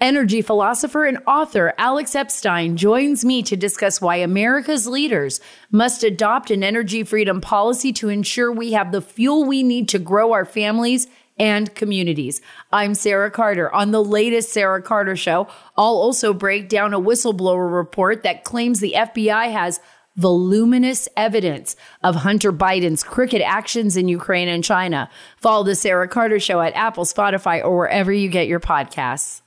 Energy 0.04 0.42
philosopher 0.42 1.06
and 1.06 1.18
author 1.26 1.74
Alex 1.78 2.14
Epstein 2.14 2.76
joins 2.76 3.24
me 3.24 3.42
to 3.42 3.56
discuss 3.56 4.02
why 4.02 4.18
America's 4.18 4.86
leaders 4.86 5.40
must 5.72 6.04
adopt 6.04 6.52
an 6.52 6.62
energy 6.62 7.06
freedom 7.06 7.40
policy 7.40 7.94
to 7.94 8.10
ensure 8.10 8.52
we 8.52 8.74
have 8.74 8.92
the 8.92 9.00
fuel 9.00 9.46
we 9.46 9.64
need 9.64 9.88
to 9.88 10.00
grow 10.00 10.34
our 10.34 10.44
families 10.44 11.08
and 11.40 11.74
communities. 11.74 12.42
I'm 12.70 12.96
Sarah 12.96 13.32
Carter. 13.32 13.74
On 13.74 13.92
the 13.92 14.04
latest 14.04 14.50
Sarah 14.50 14.82
Carter 14.82 15.16
show, 15.16 15.48
I'll 15.78 15.96
also 15.96 16.34
break 16.34 16.68
down 16.68 16.94
a 16.94 17.00
whistleblower 17.00 17.74
report 17.74 18.24
that 18.24 18.44
claims 18.44 18.82
the 18.82 18.96
FBI 18.98 19.54
has 19.54 19.80
voluminous 20.18 21.08
evidence 21.16 21.78
of 22.04 22.16
Hunter 22.16 22.52
Biden's 22.52 23.06
crooked 23.06 23.42
actions 23.42 23.96
in 23.96 24.10
Ukraine 24.10 24.50
and 24.50 24.66
China. 24.66 25.10
Follow 25.38 25.64
the 25.64 25.76
Sarah 25.76 26.10
Carter 26.10 26.42
show 26.42 26.60
at 26.60 26.76
Apple, 26.76 27.06
Spotify, 27.06 27.64
or 27.64 27.78
wherever 27.78 28.12
you 28.12 28.28
get 28.28 28.50
your 28.50 28.60
podcasts. 28.60 29.43